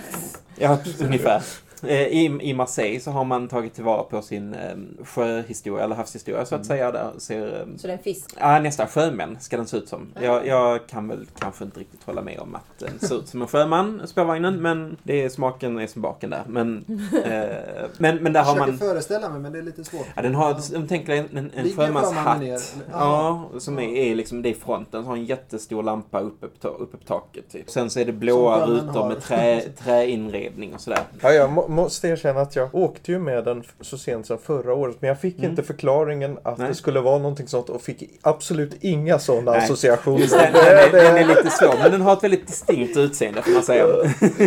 Ja, 0.56 0.78
ungefär. 1.02 1.44
Eh, 1.84 2.08
I, 2.08 2.40
I 2.42 2.54
Marseille 2.54 3.00
så 3.00 3.12
har 3.12 3.24
man 3.26 3.48
tagit 3.48 3.74
tillvara 3.74 4.04
på 4.04 4.22
sin 4.22 4.54
eh, 4.54 4.76
sjöhistoria, 5.04 5.84
eller 5.84 5.96
havshistoria 5.96 6.46
så 6.46 6.56
att 6.56 6.66
säga. 6.66 6.92
Där 6.92 7.12
ser, 7.18 7.46
eh, 7.46 7.78
Så 7.78 7.88
det 7.88 7.94
är 7.94 7.98
en 7.98 8.04
fisk. 8.04 8.36
Ja, 8.40 8.60
nästan 8.60 8.88
sjömän 8.88 9.38
ska 9.40 9.58
den 9.58 9.68
se 9.68 9.78
ut 9.78 9.90
som. 9.90 10.08
Jag, 10.22 10.48
jag 10.48 10.88
kan 10.88 11.08
väl 11.08 11.26
kanske 11.40 11.64
inte 11.64 11.80
riktigt 11.80 12.04
hålla 12.04 12.22
med 12.22 12.40
om 12.40 12.56
att 12.56 12.80
den 12.80 13.00
ser 13.00 13.16
ut 13.16 13.28
som 13.28 13.42
en 13.42 13.48
sjöman, 13.48 14.02
spårvagnen, 14.08 14.62
men 14.62 14.98
det 15.04 15.24
är 15.24 15.30
smaken 15.30 15.80
är 15.80 15.88
som 15.88 16.02
baken 16.02 16.30
där. 16.30 16.44
Men, 16.48 16.86
eh, 17.26 17.42
men, 17.98 18.18
men 18.18 18.34
där 18.34 18.40
Jag 18.40 18.46
har 18.46 18.54
försöker 18.54 18.72
man... 18.72 18.78
föreställa 18.78 19.30
mig 19.30 19.40
men 19.40 19.52
det 19.52 19.60
är 19.60 19.64
lite 19.64 19.84
svårt. 19.84 20.08
Ja, 20.16 20.22
den 20.22 20.36
har, 20.36 20.74
de 20.74 20.88
tänker 20.88 21.14
en, 21.14 21.38
en, 21.38 21.52
en 21.56 21.70
sjömanshatt. 21.70 22.42
Ja, 22.92 23.50
som 23.60 23.80
är, 23.80 23.84
är 23.84 24.16
liksom, 24.16 24.42
det 24.42 24.50
är 24.50 24.54
fronten. 24.54 25.04
Så 25.04 25.10
har 25.10 25.16
en 25.16 25.26
jättestor 25.26 25.84
lampa 25.84 26.20
uppe 26.20 26.48
på, 26.48 26.68
uppe 26.68 26.98
på 26.98 27.04
taket. 27.04 27.50
Typ. 27.52 27.70
Sen 27.70 27.90
så 27.90 28.00
är 28.00 28.06
det 28.06 28.12
blåa 28.12 28.66
rutor 28.66 29.00
har. 29.00 29.10
med 29.10 29.22
trä, 29.22 29.62
träinredning 29.84 30.74
och 30.74 30.82
sådär. 30.82 31.00
Ja, 31.22 31.32
jag 31.32 31.52
må, 31.52 31.68
måste 31.70 32.08
erkänna 32.08 32.42
att 32.42 32.56
jag 32.56 32.76
åkte 32.76 33.12
ju 33.12 33.20
med 33.20 33.44
den 33.46 33.64
så 33.82 33.98
sent 33.98 34.26
som 34.28 34.38
förra 34.38 34.74
året. 34.74 34.96
Men 35.00 35.08
jag 35.08 35.20
fick 35.20 35.38
Mm. 35.40 35.50
inte 35.50 35.64
förklaringen 35.64 36.38
att 36.44 36.58
Nej. 36.58 36.68
det 36.68 36.76
skulle 36.76 37.00
vara 37.00 37.18
någonting 37.18 37.48
sånt 37.48 37.70
och 37.70 37.82
fick 37.82 38.04
absolut 38.22 38.78
inga 38.84 39.20
sådana 39.20 39.52
Nej. 39.52 39.64
associationer. 39.64 40.20
Just 40.20 40.34
den, 40.34 40.54
den, 40.54 40.62
är, 40.78 40.92
den 40.92 41.18
är 41.18 41.28
lite 41.28 41.50
svår, 41.50 41.76
men 41.82 41.92
den 41.92 42.02
har 42.02 42.14
ett 42.14 42.24
väldigt 42.24 42.48
distinkt 42.48 42.98
utseende 42.98 43.42
får 43.42 43.52
man 43.52 43.64
säga. 43.64 43.86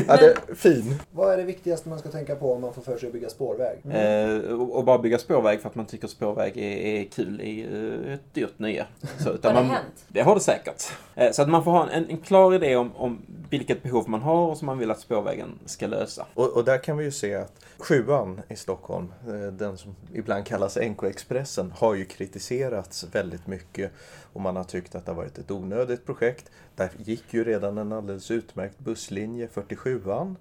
Ja, 0.09 0.17
det 0.17 0.27
är 0.51 0.55
fin. 0.55 0.95
Vad 1.11 1.33
är 1.33 1.37
det 1.37 1.43
viktigaste 1.45 1.89
man 1.89 1.99
ska 1.99 2.09
tänka 2.09 2.37
på 2.37 2.53
om 2.53 2.61
man 2.61 2.75
får 2.75 2.83
för 2.83 2.97
sig 2.99 3.07
att 3.07 3.13
bygga 3.13 3.29
spårväg? 3.29 3.79
Eh, 3.91 4.53
och 4.61 4.77
och 4.77 4.85
bara 4.85 4.99
bygga 4.99 5.19
spårväg 5.19 5.61
för 5.61 5.69
att 5.69 5.75
man 5.75 5.87
tycker 5.87 6.09
spårväg 6.09 6.57
är, 6.57 7.01
är 7.01 7.05
kul 7.05 7.41
är 7.41 8.07
eh, 8.09 8.15
ett 8.15 8.35
dyrt 8.35 8.59
nöje. 8.59 8.87
Så, 9.19 9.29
Har 9.31 9.39
det 9.43 9.53
man, 9.55 9.65
hänt? 9.65 10.05
Det 10.09 10.21
har 10.21 10.35
det 10.35 10.41
säkert. 10.41 10.83
Eh, 11.15 11.31
så 11.33 11.43
att 11.43 11.49
man 11.49 11.65
får 11.65 11.71
ha 11.71 11.89
en, 11.91 12.11
en 12.11 12.19
klar 12.19 12.55
idé 12.55 12.77
om, 12.77 12.91
om 12.97 13.19
vilket 13.51 13.83
behov 13.83 14.09
man 14.09 14.21
har 14.23 14.47
och 14.51 14.57
som 14.57 14.67
man 14.67 14.79
vill 14.79 14.91
att 14.91 15.01
spårvägen 15.01 15.59
ska 15.67 15.87
lösa. 15.87 16.27
Och, 16.35 16.57
och 16.57 16.65
där 16.65 16.79
kan 16.83 16.97
vi 16.97 17.05
ju 17.05 17.12
se 17.13 17.35
att 17.35 17.65
sjuan 17.79 18.41
i 18.49 18.57
Stockholm, 18.57 19.13
eh, 19.29 19.53
den 19.53 19.79
som 19.79 19.97
ibland 20.13 20.47
kallas 20.47 20.77
NK-expressen, 20.77 21.73
har 21.77 21.95
ju 21.95 22.05
kritiserats 22.05 23.05
väldigt 23.13 23.47
mycket. 23.47 23.93
Och 24.33 24.41
man 24.41 24.57
har 24.57 24.65
tyckt 24.65 24.95
att 24.95 25.07
det 25.07 25.13
har 25.13 25.17
varit 25.17 25.39
ett 25.39 25.51
onödigt 25.51 26.07
projekt. 26.07 26.51
Där 26.77 26.91
gick 26.99 27.35
ju 27.35 27.45
redan 27.45 27.79
en 27.79 27.93
alldeles 27.93 28.31
utmärkt 28.31 28.79
busslinje, 28.79 29.49
47an. 29.55 30.37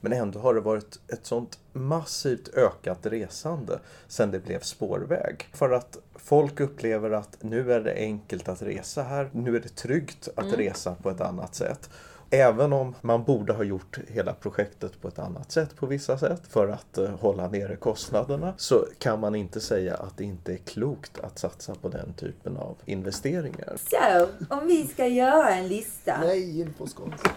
Men 0.00 0.12
ändå 0.12 0.38
har 0.38 0.54
det 0.54 0.60
varit 0.60 0.98
ett 1.08 1.26
sånt 1.26 1.58
massivt 1.72 2.48
ökat 2.48 3.06
resande 3.06 3.78
sedan 4.08 4.30
det 4.30 4.38
blev 4.38 4.60
spårväg. 4.60 5.48
För 5.52 5.70
att 5.70 5.98
folk 6.14 6.60
upplever 6.60 7.10
att 7.10 7.36
nu 7.40 7.72
är 7.72 7.80
det 7.80 7.94
enkelt 7.94 8.48
att 8.48 8.62
resa 8.62 9.02
här. 9.02 9.30
Nu 9.32 9.56
är 9.56 9.60
det 9.60 9.76
tryggt 9.76 10.28
att 10.36 10.52
resa 10.52 10.94
på 11.02 11.10
ett 11.10 11.20
annat 11.20 11.54
sätt. 11.54 11.90
Även 12.30 12.72
om 12.72 12.94
man 13.00 13.24
borde 13.24 13.52
ha 13.52 13.62
gjort 13.64 13.98
hela 14.08 14.32
projektet 14.32 15.00
på 15.02 15.08
ett 15.08 15.18
annat 15.18 15.52
sätt 15.52 15.76
på 15.76 15.86
vissa 15.86 16.18
sätt 16.18 16.42
för 16.48 16.68
att 16.68 16.98
eh, 16.98 17.10
hålla 17.20 17.48
nere 17.48 17.76
kostnaderna 17.76 18.54
så 18.56 18.86
kan 18.98 19.20
man 19.20 19.34
inte 19.34 19.60
säga 19.60 19.94
att 19.94 20.16
det 20.16 20.24
inte 20.24 20.52
är 20.52 20.56
klokt 20.56 21.20
att 21.20 21.38
satsa 21.38 21.74
på 21.74 21.88
den 21.88 22.12
typen 22.14 22.56
av 22.56 22.76
investeringar. 22.84 23.76
Så, 23.90 24.26
om 24.54 24.66
vi 24.66 24.86
ska 24.86 25.06
göra 25.06 25.48
en 25.48 25.68
lista. 25.68 26.18
Nej, 26.20 26.60
in 26.60 26.72
på 26.78 26.86
skott. 26.86 27.28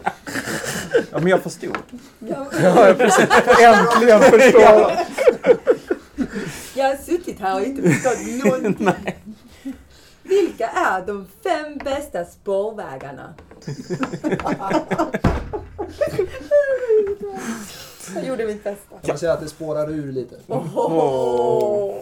Ja, 1.11 1.19
men 1.19 1.27
jag 1.27 1.43
förstod. 1.43 1.77
Ja, 2.19 2.47
Ja, 2.63 2.93
precis. 2.97 3.29
Äntligen 3.61 4.21
förstår 4.21 4.61
jag! 4.61 5.05
jag 6.75 6.85
har 6.85 6.95
suttit 7.03 7.39
här 7.39 7.55
och 7.55 7.65
inte 7.65 7.89
förstått 7.91 8.43
någonting. 8.45 9.15
Vilka 10.23 10.67
är 10.67 11.05
de 11.05 11.27
fem 11.43 11.77
bästa 11.83 12.25
spårvägarna? 12.25 13.33
Jag 18.15 18.25
gjorde 18.25 18.45
mitt 18.45 18.63
bästa. 18.63 18.95
Kan 19.01 19.07
man 19.07 19.17
säga 19.17 19.33
att 19.33 19.39
det 19.41 19.47
spårar 19.49 19.89
ur 19.89 20.11
lite? 20.11 20.35
Åh. 20.47 21.95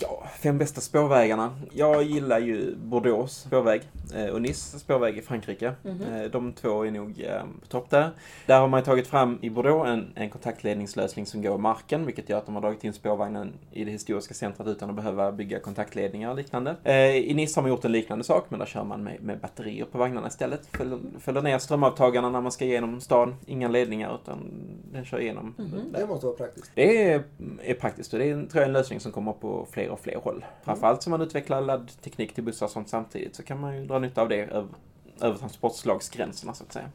Ja, 0.00 0.22
fem 0.40 0.58
bästa 0.58 0.80
spårvägarna. 0.80 1.56
Jag 1.72 2.02
gillar 2.02 2.38
ju 2.38 2.76
Bordeaux 2.76 3.32
spårväg 3.32 3.82
eh, 4.14 4.26
och 4.26 4.42
Nice 4.42 4.78
spårväg 4.78 5.18
i 5.18 5.22
Frankrike. 5.22 5.66
Eh, 5.84 6.30
De 6.32 6.52
två 6.52 6.86
är 6.86 6.90
nog 6.90 7.20
eh, 7.20 7.42
på 7.60 7.66
topp 7.66 7.90
där. 7.90 8.10
Där 8.46 8.60
har 8.60 8.68
man 8.68 8.80
ju 8.80 8.84
tagit 8.84 9.06
fram 9.06 9.38
i 9.42 9.50
Bordeaux 9.50 9.88
en, 9.88 10.12
en 10.14 10.30
kontaktledningslösning 10.30 11.26
som 11.26 11.42
går 11.42 11.54
i 11.54 11.58
marken, 11.58 12.06
vilket 12.06 12.28
gör 12.28 12.38
att 12.38 12.46
de 12.46 12.54
har 12.54 12.62
dragit 12.62 12.84
in 12.84 12.92
spårvagnen 12.92 13.52
i 13.72 13.84
det 13.84 13.90
historiska 13.90 14.34
centret 14.34 14.68
utan 14.68 14.90
att 14.90 14.96
behöva 14.96 15.32
bygga 15.32 15.60
kontaktledningar 15.60 16.30
och 16.30 16.36
liknande. 16.36 16.76
I 17.14 17.34
Nice 17.34 17.58
har 17.60 17.62
man 17.62 17.70
gjort 17.70 17.84
en 17.84 17.92
liknande 17.92 18.24
sak, 18.24 18.46
men 18.48 18.58
där 18.58 18.66
kör 18.66 18.84
man 18.84 19.04
med, 19.04 19.22
med 19.22 19.38
batterier 19.40 19.84
på 19.84 19.98
vagnarna 19.98 20.28
istället. 20.28 20.66
Fäller, 20.76 20.98
fäller 21.20 21.42
ner 21.42 21.58
strömavtagarna 21.58 22.30
när 22.30 22.40
man 22.40 22.52
ska 22.52 22.64
igenom 22.64 23.00
stan. 23.00 23.34
Inga 23.46 23.68
ledningar, 23.68 24.18
utan 24.22 24.38
den 24.92 25.04
kör 25.04 25.20
igenom. 25.20 25.54
där. 25.56 26.00
Det 26.00 26.06
måste 26.06 26.26
vara 26.26 26.36
praktiskt. 26.36 26.70
Det 26.74 27.12
är, 27.12 27.22
är 27.62 27.74
praktiskt 27.74 28.12
och 28.12 28.18
det 28.18 28.24
är 28.28 28.32
en, 28.32 28.48
tror 28.48 28.60
jag, 28.60 28.66
en 28.68 28.72
lösning 28.72 29.00
som 29.00 29.12
kommer 29.12 29.32
på 29.32 29.61
fler 29.66 29.88
och 29.88 30.00
fler 30.00 30.16
håll. 30.16 30.44
Framförallt 30.62 31.02
som 31.02 31.10
man 31.10 31.20
utvecklar 31.20 31.60
laddteknik 31.60 32.34
till 32.34 32.44
bussar 32.44 32.66
och 32.66 32.72
sånt 32.72 32.88
samtidigt 32.88 33.36
så 33.36 33.42
kan 33.42 33.60
man 33.60 33.76
ju 33.76 33.86
dra 33.86 33.98
nytta 33.98 34.22
av 34.22 34.28
det 34.28 34.40
över, 34.40 34.68
över 35.20 35.38
transportslagsgränserna 35.38 36.54
så 36.54 36.64
att 36.64 36.72
säga. 36.72 36.90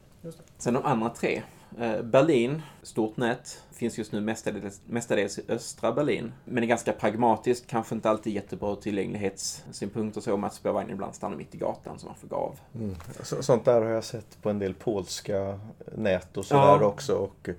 Sen 0.57 0.73
de 0.73 0.85
andra 0.85 1.09
tre. 1.09 1.41
Eh, 1.79 2.01
Berlin, 2.01 2.61
stort 2.83 3.17
nät, 3.17 3.63
finns 3.71 3.97
just 3.97 4.11
nu 4.11 4.21
mestadels, 4.21 4.81
mestadels 4.85 5.39
i 5.39 5.43
östra 5.47 5.91
Berlin. 5.91 6.33
Men 6.45 6.63
är 6.63 6.67
ganska 6.67 6.93
pragmatiskt, 6.93 7.67
kanske 7.67 7.95
inte 7.95 8.09
alltid 8.09 8.33
jättebra 8.33 8.75
tillgänglighetssynpunkt 8.75 10.17
och 10.17 10.23
så 10.23 10.37
med 10.37 10.47
att 10.47 10.53
spårvagnen 10.53 10.93
ibland 10.93 11.15
stannar 11.15 11.37
mitt 11.37 11.55
i 11.55 11.57
gatan 11.57 11.99
så 11.99 12.05
man 12.05 12.15
får 12.15 12.27
gå 12.27 12.35
av. 12.35 12.59
Mm. 12.75 12.95
Så, 13.23 13.43
sånt 13.43 13.65
där 13.65 13.81
har 13.81 13.89
jag 13.89 14.03
sett 14.03 14.41
på 14.41 14.49
en 14.49 14.59
del 14.59 14.73
polska 14.73 15.59
nät 15.95 16.37
och 16.37 16.45
sådär 16.45 16.61
Ja. 16.61 16.85
också. 16.85 17.15
Och 17.15 17.49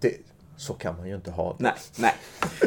det, 0.00 0.16
Så 0.62 0.74
kan 0.74 0.96
man 0.96 1.08
ju 1.08 1.14
inte 1.14 1.30
ha 1.30 1.48
det. 1.48 1.56
Nej, 1.58 1.72
nej. 1.98 2.14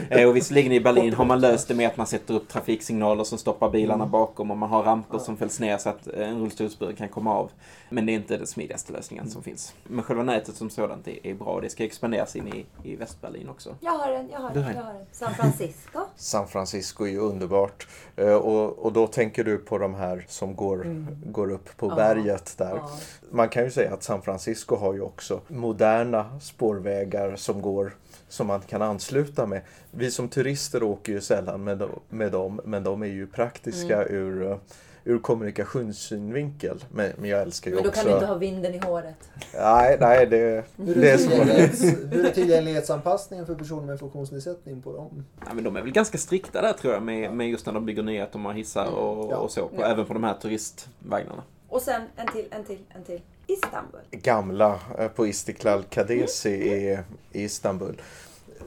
Eh, 0.09 0.29
Och 0.29 0.35
visserligen 0.35 0.71
i 0.71 0.79
Berlin 0.79 1.13
har 1.13 1.25
man 1.25 1.39
löst 1.41 1.67
det 1.67 1.73
med 1.75 1.87
att 1.87 1.97
man 1.97 2.07
sätter 2.07 2.33
upp 2.33 2.47
trafiksignaler 2.47 3.23
som 3.23 3.37
stoppar 3.37 3.69
bilarna 3.69 4.05
bakom 4.05 4.51
och 4.51 4.57
man 4.57 4.69
har 4.69 4.83
ramper 4.83 5.17
som 5.19 5.37
fälls 5.37 5.59
ner 5.59 5.77
så 5.77 5.89
att 5.89 6.07
eh, 6.07 6.29
en 6.29 6.39
rullstolsburen 6.41 6.95
kan 6.95 7.09
komma 7.09 7.33
av. 7.35 7.51
Men 7.89 8.05
det 8.05 8.11
är 8.11 8.13
inte 8.13 8.37
den 8.37 8.47
smidigaste 8.47 8.93
lösningen 8.93 9.29
som 9.29 9.43
finns. 9.43 9.73
Men 9.83 10.03
själva 10.03 10.23
nätet 10.23 10.55
som 10.55 10.69
sådant 10.69 11.07
är, 11.07 11.27
är 11.27 11.33
bra 11.33 11.47
och 11.47 11.61
det 11.61 11.69
ska 11.69 11.83
expanderas 11.83 12.35
in 12.35 12.47
i, 12.47 12.65
i 12.83 12.95
Västberlin 12.95 13.49
också. 13.49 13.75
Jag 13.79 13.91
har 13.91 14.11
en, 14.11 14.29
jag 14.29 14.39
har 14.39 14.49
en, 14.49 14.55
jag 14.75 14.83
har 14.83 14.91
en. 14.91 15.05
San 15.11 15.33
Francisco. 15.33 15.99
San 16.15 16.47
Francisco 16.47 17.03
är 17.05 17.09
ju 17.09 17.19
underbart. 17.19 17.87
Eh, 18.15 18.33
Och, 18.33 18.79
och 18.85 18.93
då 18.93 19.07
tänker 19.07 19.43
du 19.43 19.57
på 19.57 19.77
de 19.77 19.93
här 19.95 20.25
som 20.27 20.55
går, 20.55 21.05
går 21.31 21.51
upp 21.51 21.77
på 21.77 21.87
Ja. 21.89 21.95
berget 21.95 22.57
där. 22.57 22.75
Ja. 22.75 22.89
Man 23.31 23.49
kan 23.49 23.63
ju 23.63 23.71
säga 23.71 23.93
att 23.93 24.03
San 24.03 24.21
Francisco 24.21 24.75
har 24.75 24.93
ju 24.93 25.01
också 25.01 25.39
moderna 25.47 26.39
spårvägar 26.41 27.35
som 27.35 27.61
går 27.61 27.84
som 28.29 28.47
man 28.47 28.61
kan 28.61 28.81
ansluta 28.81 29.45
med. 29.45 29.61
Vi 29.91 30.11
som 30.11 30.29
turister 30.29 30.83
åker 30.83 31.13
ju 31.13 31.21
sällan 31.21 31.63
med, 31.63 31.77
dem- 31.77 31.99
med 32.09 32.31
dem, 32.31 32.61
men 32.65 32.83
de 32.83 33.01
är 33.01 33.07
ju 33.07 33.27
praktiska 33.27 34.01
Mm. 34.03 34.15
ur, 34.15 34.51
eh, 34.51 34.57
ur 35.03 35.19
kommunikationssynvinkel. 35.19 36.83
Men, 36.93 37.11
men 37.17 37.29
jag 37.29 37.41
älskar 37.41 37.71
ju 37.71 37.75
Men 37.75 37.83
då 37.83 37.89
också... 37.89 38.01
kan 38.01 38.09
du 38.11 38.15
inte 38.15 38.25
ha 38.25 38.35
vinden 38.35 38.73
i 38.73 38.77
håret. 38.77 39.29
Nej, 39.53 39.97
nej 39.99 40.25
det, 40.27 40.63
Hur 40.77 40.95
det 40.95 41.11
är, 41.11 41.17
svårt. 41.17 42.13
hur 42.13 42.25
är 42.25 42.31
tillgänglighetsanpassningen 42.31 43.45
för 43.45 43.55
personer 43.55 43.87
med 43.87 43.99
funktionsnedsättning 43.99 44.81
på 44.81 44.93
dem? 44.93 45.25
Ja, 45.47 45.53
men 45.53 45.63
de 45.63 45.75
är 45.75 45.81
väl 45.81 45.91
ganska 45.91 46.17
strikta 46.17 46.61
där 46.61 46.73
tror 46.73 46.93
jag 46.93 47.03
med, 47.03 47.33
med 47.33 47.49
just 47.49 47.65
när 47.65 47.73
de 47.73 47.85
bygger 47.85 48.03
nya 48.03 48.23
att 48.23 48.31
de 48.31 48.45
har 48.45 48.53
hissar 48.53 48.85
och, 48.85 49.31
Ja. 49.31 49.37
och 49.37 49.51
så. 49.51 49.67
På, 49.67 49.75
Ja. 49.81 49.85
Även 49.85 50.05
på 50.05 50.13
de 50.13 50.23
här 50.23 50.33
turistvagnarna. 50.33 51.43
Och 51.69 51.81
sen 51.81 52.01
en 52.15 52.27
till, 52.27 52.45
en 52.51 52.63
till, 52.63 52.79
en 52.95 53.03
till. 53.03 53.21
Istanbul. 53.47 54.01
gamla 54.11 54.79
eh, 54.97 55.07
på 55.07 55.27
Istiklal 55.27 55.83
Kadesi 55.83 56.49
i, 56.49 56.99
i 57.31 57.43
Istanbul. 57.43 58.01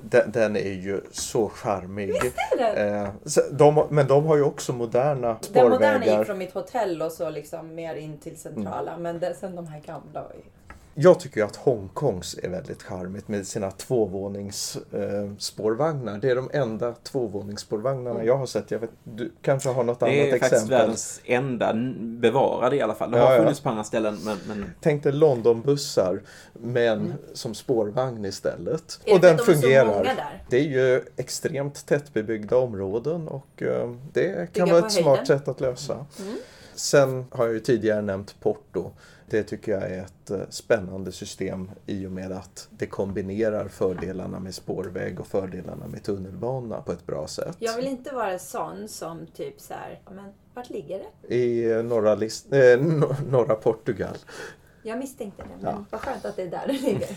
Den, 0.03 0.31
den 0.31 0.57
är 0.57 0.73
ju 0.73 1.01
så 1.13 1.49
charmig. 1.49 2.11
är 2.11 2.59
den? 2.59 3.03
Eh, 3.05 3.09
de, 3.51 3.87
men 3.91 4.07
de 4.07 4.27
har 4.27 4.37
ju 4.37 4.43
också 4.43 4.73
moderna 4.73 5.37
Den 5.53 5.69
moderna 5.71 5.95
gick 5.95 6.03
spårvägar. 6.03 6.25
från 6.25 6.39
mitt 6.39 6.55
hotell 6.55 7.03
och 7.03 7.13
så 7.13 7.31
liksom 7.31 7.75
mer 7.75 7.95
in 7.95 8.19
till 8.19 8.39
centrala. 8.39 8.91
Mm. 8.91 9.03
Men 9.03 9.19
det, 9.19 9.35
sen 9.35 9.57
de 9.57 9.67
här 9.67 9.81
gamla 9.81 10.23
var 10.23 10.33
ju... 10.35 10.43
Jag 11.01 11.21
tycker 11.21 11.41
ju 11.41 11.47
att 11.47 11.57
Hongkongs 11.57 12.39
är 12.43 12.49
väldigt 12.49 12.83
charmigt 12.83 13.29
med 13.29 13.47
sina 13.47 13.71
tvåvåningsspårvagnar. 13.71 16.13
Eh, 16.13 16.19
det 16.19 16.31
är 16.31 16.37
de 16.37 16.51
enda 16.53 16.93
tvåvåningsspårvagnarna 16.93 18.25
jag 18.25 18.37
har 18.37 18.47
sett. 18.47 18.71
Jag 18.71 18.79
vet, 18.79 18.91
du 19.05 19.33
kanske 19.43 19.69
har 19.69 19.85
något 19.85 20.01
Det 20.01 20.07
är 20.07 20.21
annat 20.21 20.31
faktiskt 20.31 20.53
exempel? 20.53 20.79
världens 20.79 21.21
enda 21.25 21.73
bevarade 22.01 22.77
i 22.77 22.83
alla 22.83 22.95
fall. 22.95 23.11
Det 23.11 23.19
Ja, 23.19 23.25
har 23.27 23.33
ja. 23.33 23.39
funnits 23.39 23.61
på 23.61 23.69
andra 23.69 23.85
ställen 23.85 24.19
men, 24.25 24.37
men 24.49 24.71
Tänk 24.81 25.03
dig 25.03 25.13
Londonbussar 25.13 26.23
men 26.53 27.15
som 27.33 27.55
spårvagn 27.55 28.25
istället. 28.25 29.01
Mm. 29.05 29.13
Är 29.13 29.15
och 29.15 29.21
den 29.21 29.37
de 29.37 29.45
fungerar. 29.45 30.17
Det 30.51 30.57
är 30.57 30.63
ju 30.65 31.03
extremt 31.17 31.87
tättbebyggda 31.87 32.57
områden 32.57 33.29
och 33.29 33.63
eh, 33.63 33.91
det 34.13 34.53
kan 34.53 34.65
Bygga 34.65 34.75
vara 34.81 34.87
ett 34.87 34.93
smart 34.93 35.27
sätt 35.27 35.49
att 35.49 35.61
lösa. 35.61 36.07
Mm. 36.21 36.37
Sen 36.75 37.25
har 37.31 37.45
jag 37.45 37.55
ju 37.55 37.61
tidigare 37.61 38.03
nämnt 38.03 38.41
Porto. 38.41 38.91
Det 39.31 39.43
tycker 39.43 39.73
jag 39.73 39.83
är 39.91 40.03
ett 40.03 40.31
eh, 40.31 40.41
spännande 40.51 41.13
system 41.13 41.71
i 41.87 42.07
och 42.07 42.13
med 42.13 42.33
att 42.33 42.69
det 42.71 42.87
kombinerar 42.87 43.69
fördelarna 43.69 44.41
med 44.41 44.55
spårväg 44.55 45.21
och 45.21 45.27
fördelarna 45.27 45.87
med 45.87 46.03
tunnelbana 46.03 46.81
på 46.83 46.93
ett 46.93 47.07
bra 47.07 47.27
sätt. 47.27 47.57
Jag 47.59 47.77
vill 47.77 47.87
inte 47.87 48.15
vara 48.15 48.39
sån 48.39 48.89
som 48.89 49.27
typ 49.27 49.61
så 49.61 49.75
här, 49.75 50.01
men 50.11 50.33
vart 50.55 50.71
ligger 50.71 50.99
det? 51.29 51.35
I 51.35 51.71
eh, 51.73 51.83
norra, 51.83 52.15
list- 52.15 52.51
no- 52.51 53.31
norra 53.31 53.55
Portugal. 53.55 54.17
Jag 54.83 54.99
misstänkte 54.99 55.43
det, 55.43 55.49
men 55.63 55.75
Ja. 55.75 55.85
vad 55.91 56.01
skönt 56.01 56.25
att 56.25 56.37
det 56.37 56.43
är 56.43 56.51
där 56.51 56.67
det 56.67 56.73
ligger. 56.73 57.09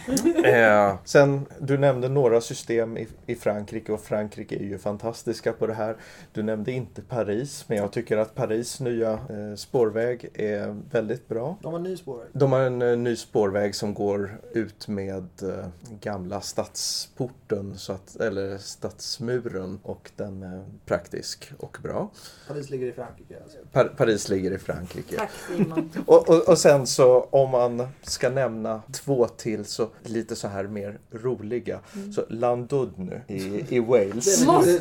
Eh, 0.88 0.96
sen, 1.06 1.46
du 1.60 1.78
nämnde 1.78 2.10
några 2.10 2.42
system 2.42 2.98
i, 2.98 3.08
i 3.26 3.36
Frankrike 3.36 3.92
och 3.92 4.02
Frankrike 4.02 4.56
är 4.56 4.64
ju 4.64 4.78
fantastiska 4.78 5.54
på 5.54 5.68
det 5.68 5.74
här. 5.74 5.96
Du 6.34 6.44
nämnde 6.44 6.72
inte 6.72 7.02
Paris, 7.02 7.66
men 7.68 7.78
jag 7.78 7.92
tycker 7.92 8.18
att 8.18 8.36
Paris 8.36 8.80
nya 8.80 9.12
eh, 9.12 9.56
spårväg 9.56 10.30
är 10.34 10.78
väldigt 10.92 11.28
bra. 11.28 11.58
De 11.62 11.74
har 11.74 11.80
ny 11.80 11.98
spårväg. 11.98 12.28
De 12.34 12.52
har 12.52 12.60
en 12.60 12.82
eh, 12.82 12.98
ny 12.98 13.16
spårväg 13.16 13.76
som 13.76 13.94
går 13.94 14.38
ut 14.54 14.88
med 14.88 15.28
eh, 15.42 15.66
gamla 16.02 16.42
stadsporten, 16.42 17.78
så 17.78 17.94
att, 17.94 18.16
eller 18.16 18.58
stadsmuren 18.58 19.80
och 19.84 20.12
den 20.16 20.44
är 20.44 20.66
praktisk 20.86 21.52
och 21.60 21.78
bra. 21.84 22.10
Paris 22.48 22.70
ligger 22.70 22.88
i 22.88 22.92
Frankrike 22.92 23.36
alltså. 23.44 23.58
Par 23.72 23.86
Paris 23.86 24.30
ligger 24.30 24.52
i 24.52 24.58
Frankrike. 24.58 25.16
Tack 25.16 25.32
Simon. 25.48 25.90
Och, 26.06 26.30
och, 26.30 26.50
och 26.50 26.58
sen 26.58 26.88
så 26.88 27.22
om 27.30 27.51
man 27.52 27.88
ska 28.04 28.30
nämna 28.30 28.82
två 28.92 29.28
till 29.28 29.66
så 29.66 29.88
lite 30.04 30.36
så 30.36 30.48
här 30.48 30.64
mer 30.64 31.00
roliga. 31.12 31.80
Så 32.16 32.26
Landudnu 32.30 33.22
i, 33.28 33.66
i 33.76 33.80
Wales. 33.80 34.46
Måste, 34.46 34.72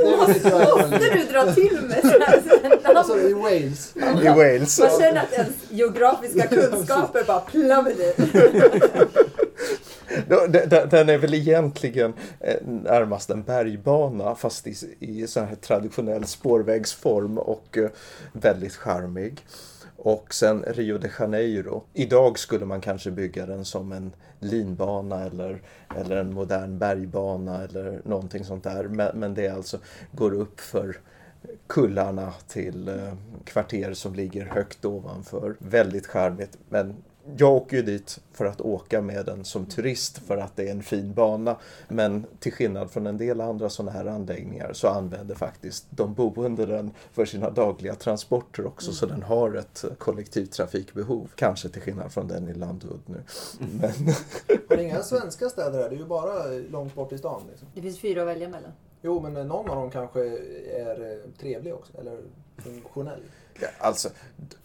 du 0.99 1.25
dra 1.33 1.53
till 1.55 1.79
med 1.83 2.05
Alltså 2.85 3.19
i 3.19 3.33
Wales. 3.33 3.97
I 3.97 4.29
Wales. 4.29 4.81
Man 4.81 4.89
känner 5.01 5.23
att 5.23 5.33
ens 5.33 5.55
geografiska 5.71 6.47
kunskaper 6.47 7.25
bara 7.27 7.41
de- 10.29 10.87
Den 10.91 11.09
är 11.09 11.19
väl 11.19 11.35
egentligen 11.35 12.13
eh, 12.41 12.57
närmast 12.67 13.31
en 13.31 13.43
bergbana 13.43 14.35
fast 14.35 14.67
i, 14.67 14.75
i 15.01 15.27
sån 15.27 15.47
här 15.47 15.55
traditionell 15.55 16.25
spårvägsform 16.27 17.39
och 17.39 17.79
eh, 17.79 17.89
väldigt 18.33 18.75
charmig. 18.77 19.45
Och 20.03 20.35
sen 20.35 20.63
Rio 20.63 20.99
de 20.99 21.09
Janeiro. 21.19 21.85
Idag 21.95 22.39
skulle 22.39 22.65
man 22.65 22.81
kanske 22.81 23.11
bygga 23.11 23.47
den 23.47 23.65
som 23.65 23.93
en 23.93 24.13
linbana 24.39 25.25
eller, 25.25 25.63
eller 25.97 26.17
en 26.17 26.35
modern 26.35 26.79
bergbana 26.79 27.65
eller 27.65 28.01
någonting 28.05 28.45
sånt 28.45 28.65
där. 28.65 28.85
Men, 28.85 29.19
men 29.19 29.35
det 29.35 29.49
alltså 29.49 29.79
går 30.13 30.35
upp 30.35 30.61
för 30.61 31.01
kullarna 31.67 32.33
till 32.49 32.89
eh, 32.89 33.15
kvarter 33.45 33.95
som 33.95 34.15
ligger 34.15 34.47
högt 34.47 34.85
ovanför. 34.85 35.57
Väldigt 35.59 36.07
charmigt. 36.07 36.59
Men 36.69 36.95
jag 37.37 37.53
åker 37.53 37.77
ju 37.77 37.83
dit 37.83 38.21
för 38.33 38.45
att 38.45 38.61
åka 38.61 39.01
med 39.01 39.27
den 39.27 39.45
som 39.45 39.67
turist 39.67 40.19
för 40.19 40.37
att 40.37 40.57
det 40.57 40.69
är 40.69 40.71
en 40.71 40.83
fin 40.83 41.13
bana. 41.15 41.57
Men 41.89 42.27
till 42.39 42.53
skillnad 42.53 42.91
från 42.91 43.07
en 43.07 43.17
del 43.17 43.41
andra 43.41 43.71
sådana 43.71 43.93
här 43.93 44.07
anläggningar 44.07 44.73
så 44.73 44.89
använder 44.89 45.35
faktiskt 45.35 45.87
de 45.91 46.15
boende 46.15 46.67
den 46.67 46.91
för 47.13 47.25
sina 47.25 47.51
dagliga 47.51 47.95
transporter 47.95 48.67
också. 48.67 48.93
Så 48.93 49.07
den 49.07 49.23
har 49.23 49.55
ett 49.55 49.85
eh, 49.85 49.95
kollektivtrafikbehov. 49.95 51.29
Kanske 51.35 51.69
till 51.69 51.83
skillnad 51.83 52.13
från 52.13 52.29
den 52.29 52.49
i 52.49 52.55
Landud 52.55 53.01
nu. 53.07 53.23
Men 53.59 53.91
Har 54.69 54.77
ni 54.77 54.83
inga 54.83 55.03
svenska 55.03 55.49
städer 55.49 55.83
här? 55.83 55.91
Det 55.91 55.97
är 55.97 55.99
ju 55.99 56.07
bara 56.07 56.47
långt 56.71 56.95
bort 56.95 57.13
i 57.13 57.19
stan. 57.19 57.43
Liksom. 57.51 57.69
Det 57.75 57.83
finns 57.83 58.01
fyra 58.01 58.23
att 58.23 58.29
välja 58.29 58.49
mellan. 58.49 58.73
Jo, 59.03 59.21
men 59.21 59.49
någon 59.49 59.71
av 59.71 59.77
dem 59.77 59.91
kanske 59.91 60.21
är 60.71 61.13
eh, 61.13 61.31
trevlig 61.41 61.75
också. 61.75 61.99
Eller 61.99 62.19
funktionell. 62.57 63.21
ja, 63.61 63.69
alltså, 63.79 64.09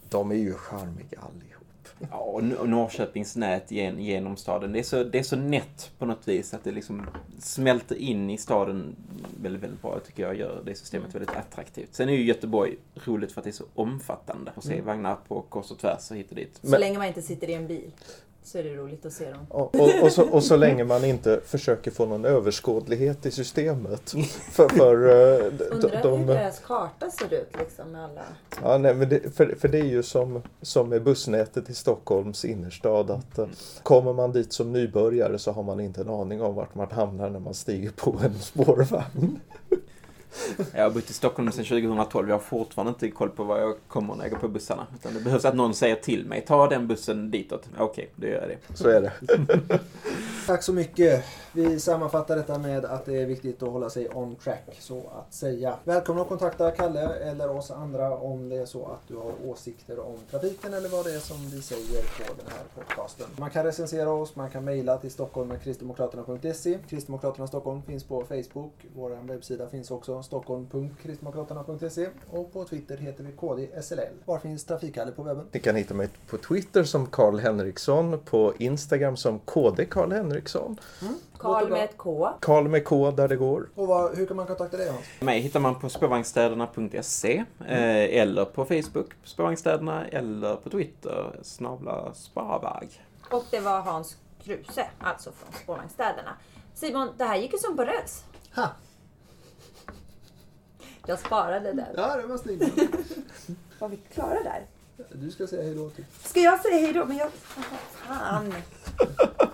de 0.09 0.31
är 0.31 0.35
ju 0.35 0.53
charmiga 0.53 1.19
allihop. 1.19 1.64
Ja, 2.11 2.17
och 2.17 2.43
Norrköpings 2.69 3.35
nät 3.35 3.71
gen, 3.71 3.99
genom 4.03 4.37
staden. 4.37 4.71
Det 4.73 4.79
är, 4.79 4.83
så, 4.83 5.03
det 5.03 5.19
är 5.19 5.23
så 5.23 5.35
nätt 5.35 5.91
på 5.97 6.05
något 6.05 6.27
vis 6.27 6.53
att 6.53 6.63
det 6.63 6.71
liksom 6.71 7.05
smälter 7.39 7.95
in 7.95 8.29
i 8.29 8.37
staden 8.37 8.95
väldigt, 9.41 9.63
väldigt 9.63 9.81
bra. 9.81 9.99
tycker 9.99 10.23
jag 10.23 10.35
gör 10.35 10.61
det 10.65 10.75
systemet 10.75 11.15
väldigt 11.15 11.35
attraktivt. 11.35 11.95
Sen 11.95 12.09
är 12.09 12.13
ju 12.13 12.23
Göteborg 12.23 12.75
roligt 13.05 13.31
för 13.31 13.41
att 13.41 13.43
det 13.43 13.49
är 13.49 13.51
så 13.51 13.65
omfattande. 13.75 14.51
Att 14.55 14.63
se 14.63 14.81
vagnar 14.81 15.15
på 15.27 15.41
kors 15.41 15.71
och 15.71 15.79
tvärs 15.79 16.11
och 16.11 16.17
hit 16.17 16.29
och 16.29 16.35
dit. 16.35 16.59
Så 16.61 16.69
Men- 16.69 16.79
länge 16.79 16.97
man 16.97 17.07
inte 17.07 17.21
sitter 17.21 17.49
i 17.49 17.53
en 17.53 17.67
bil 17.67 17.91
så 18.45 18.57
är 18.57 18.63
det 18.63 18.75
roligt 18.75 19.05
att 19.05 19.13
se 19.13 19.31
dem. 19.31 19.45
Och, 19.49 19.75
och, 19.75 20.03
och, 20.03 20.11
så, 20.11 20.29
och 20.29 20.43
så 20.43 20.55
länge 20.55 20.83
man 20.83 21.05
inte 21.05 21.41
försöker 21.45 21.91
få 21.91 22.05
någon 22.05 22.25
överskådlighet 22.25 23.25
i 23.25 23.31
systemet. 23.31 24.13
För, 24.51 24.69
för 24.69 24.93
eh, 24.93 25.45
Undrar 25.71 26.03
de, 26.03 26.19
hur 26.19 26.27
deras 26.27 26.59
karta 26.59 27.09
ser 27.09 27.33
ut 27.33 27.49
liksom 27.59 27.91
med 27.91 28.03
alla... 28.03 28.23
ja, 28.63 28.77
nej, 28.77 28.93
men 28.93 29.09
det, 29.09 29.35
för, 29.35 29.55
för 29.59 29.67
det 29.67 29.79
är 29.79 29.85
ju 29.85 30.03
som, 30.03 30.41
som 30.61 30.89
med 30.89 31.03
bussnätet 31.03 31.69
i 31.69 31.73
Stockholms 31.73 32.45
innerstad 32.45 33.11
att 33.11 33.37
eh, 33.37 33.47
kommer 33.83 34.13
man 34.13 34.31
dit 34.31 34.53
som 34.53 34.73
nybörjare 34.73 35.39
så 35.39 35.51
har 35.51 35.63
man 35.63 35.79
inte 35.79 36.01
en 36.01 36.09
aning 36.09 36.41
om 36.41 36.55
vart 36.55 36.75
man 36.75 36.91
hamnar 36.91 37.29
när 37.29 37.39
man 37.39 37.53
stiger 37.53 37.89
på 37.89 38.19
en 38.23 38.39
spårvagn. 38.39 39.39
Jag 40.73 40.83
har 40.83 40.89
bott 40.89 41.09
i 41.09 41.13
Stockholm 41.13 41.51
sedan 41.51 41.65
2012. 41.65 42.29
Jag 42.29 42.35
har 42.35 42.39
fortfarande 42.39 42.89
inte 42.89 43.09
koll 43.09 43.29
på 43.29 43.43
var 43.43 43.59
jag 43.59 43.75
kommer 43.87 44.15
när 44.15 44.23
jag 44.23 44.31
går 44.31 44.39
på 44.39 44.47
bussarna. 44.47 44.87
Utan 44.95 45.13
det 45.13 45.19
behövs 45.19 45.45
att 45.45 45.55
någon 45.55 45.73
säger 45.73 45.95
till 45.95 46.25
mig, 46.25 46.45
ta 46.47 46.67
den 46.67 46.87
bussen 46.87 47.31
ditåt. 47.31 47.69
Okej, 47.77 48.09
då 48.15 48.27
gör 48.27 48.41
jag 48.41 48.49
det. 48.49 48.77
Så 48.77 48.89
är 48.89 49.01
det. 49.01 49.11
Tack 50.47 50.63
så 50.63 50.73
mycket. 50.73 51.25
Vi 51.55 51.79
sammanfattar 51.79 52.35
detta 52.35 52.57
med 52.59 52.85
att 52.85 53.05
det 53.05 53.21
är 53.21 53.25
viktigt 53.25 53.63
att 53.63 53.69
hålla 53.69 53.89
sig 53.89 54.09
on 54.09 54.35
track, 54.35 54.77
så 54.79 54.97
att 54.97 55.33
säga. 55.33 55.75
Välkommen 55.83 56.21
att 56.21 56.27
kontakta 56.29 56.71
Kalle 56.71 57.01
eller 57.01 57.49
oss 57.49 57.71
andra 57.71 58.17
om 58.17 58.49
det 58.49 58.57
är 58.57 58.65
så 58.65 58.85
att 58.85 59.07
du 59.07 59.15
har 59.15 59.31
åsikter 59.45 59.99
om 59.99 60.17
trafiken 60.31 60.73
eller 60.73 60.89
vad 60.89 61.05
det 61.05 61.15
är 61.15 61.19
som 61.19 61.49
vi 61.49 61.61
säger 61.61 62.01
på 62.01 62.33
den 62.37 62.45
här 62.51 62.63
podcasten. 62.75 63.25
Man 63.37 63.49
kan 63.49 63.63
recensera 63.63 64.09
oss, 64.09 64.35
man 64.35 64.49
kan 64.49 64.63
mejla 64.63 64.97
till 64.97 65.11
stockholmkristdemokraterna.se. 65.11 66.77
Kristdemokraterna 66.89 67.47
Stockholm 67.47 67.81
finns 67.81 68.03
på 68.03 68.23
Facebook. 68.25 68.73
Vår 68.95 69.17
webbsida 69.27 69.69
finns 69.69 69.91
också. 69.91 70.23
stockholm.kristdemokraterna.se 70.23 72.07
och 72.31 72.53
på 72.53 72.65
Twitter 72.65 72.97
heter 72.97 73.23
vi 73.23 73.31
KDSLL. 73.31 74.13
Var 74.25 74.39
finns 74.39 74.65
Trafikkalle 74.65 75.11
på 75.11 75.23
webben? 75.23 75.45
Ni 75.51 75.59
kan 75.59 75.75
hitta 75.75 75.93
mig 75.93 76.09
på 76.29 76.37
Twitter 76.37 76.83
som 76.83 77.05
Karl 77.07 77.39
Henriksson, 77.39 78.19
på 78.25 78.53
Instagram 78.57 79.17
som 79.17 79.39
KD 79.39 79.85
Karl 79.85 80.11
Henriksson. 80.11 80.77
Karl 81.37 81.69
med 81.69 81.83
ett 81.83 81.97
K. 81.97 82.29
Karl 82.41 82.67
med 82.67 82.85
K 82.85 83.11
där 83.11 83.27
det 83.27 83.35
går. 83.35 83.69
Och 83.75 83.87
vad, 83.87 84.17
hur 84.17 84.25
kan 84.25 84.37
man 84.37 84.47
kontakta 84.47 84.77
dig 84.77 84.89
Hans? 84.89 85.05
Mig 85.19 85.39
hittar 85.39 85.59
man 85.59 85.79
på 85.79 85.89
spårvagnsstäderna.se 85.89 87.45
eh, 87.59 88.19
eller 88.21 88.45
på 88.45 88.65
Facebook, 88.65 89.09
spårvagnsstäderna, 89.23 90.07
eller 90.07 90.55
på 90.55 90.69
Twitter, 90.69 91.39
snabla 91.41 92.13
sparvag. 92.13 92.87
Och 93.31 93.43
det 93.51 93.59
var 93.59 93.81
Hans 93.81 94.17
Kruse, 94.43 94.87
alltså 94.99 95.31
från 95.31 95.53
Spårvagnsstäderna. 95.63 96.37
Simon, 96.73 97.09
det 97.17 97.23
här 97.23 97.37
gick 97.37 97.53
ju 97.53 97.59
som 97.59 97.77
på 97.77 97.83
räls. 97.83 98.23
Ha! 98.55 98.67
Jag 101.07 101.19
sparade 101.19 101.73
den. 101.73 101.85
Ja, 101.95 102.15
det 102.15 102.27
var 102.27 102.37
snyggt. 102.37 102.77
Var 103.79 103.89
vi 103.89 103.97
klara 103.97 104.43
där? 104.43 104.65
Du 105.11 105.31
ska 105.31 105.47
säga 105.47 105.63
hejdå 105.63 105.89
till. 105.89 106.05
Ska 106.23 106.39
jag 106.39 106.59
säga 106.59 106.77
hejdå? 106.77 107.05
Men 107.05 107.17
jag... 107.17 107.29
Fan. 108.07 108.53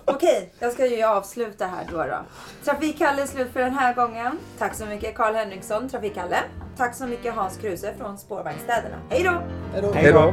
Okej, 0.04 0.52
jag 0.58 0.72
ska 0.72 0.86
ju 0.86 1.02
avsluta 1.02 1.66
här 1.66 1.86
då. 1.90 1.96
då. 1.96 2.18
Trafikhalle 2.64 3.22
är 3.22 3.26
slut 3.26 3.52
för 3.52 3.60
den 3.60 3.74
här 3.74 3.94
gången. 3.94 4.38
Tack 4.58 4.74
så 4.74 4.86
mycket 4.86 5.14
Karl 5.14 5.34
Henriksson, 5.34 5.88
Trafikhalle. 5.88 6.38
Tack 6.76 6.94
så 6.94 7.06
mycket 7.06 7.34
Hans 7.34 7.56
Kruse 7.56 7.94
från 7.98 8.18
Spårvagnsstäderna. 8.18 8.96
Hejdå! 9.10 9.42
Hejdå! 9.72 9.92
Hej 9.92 10.12
då! 10.12 10.32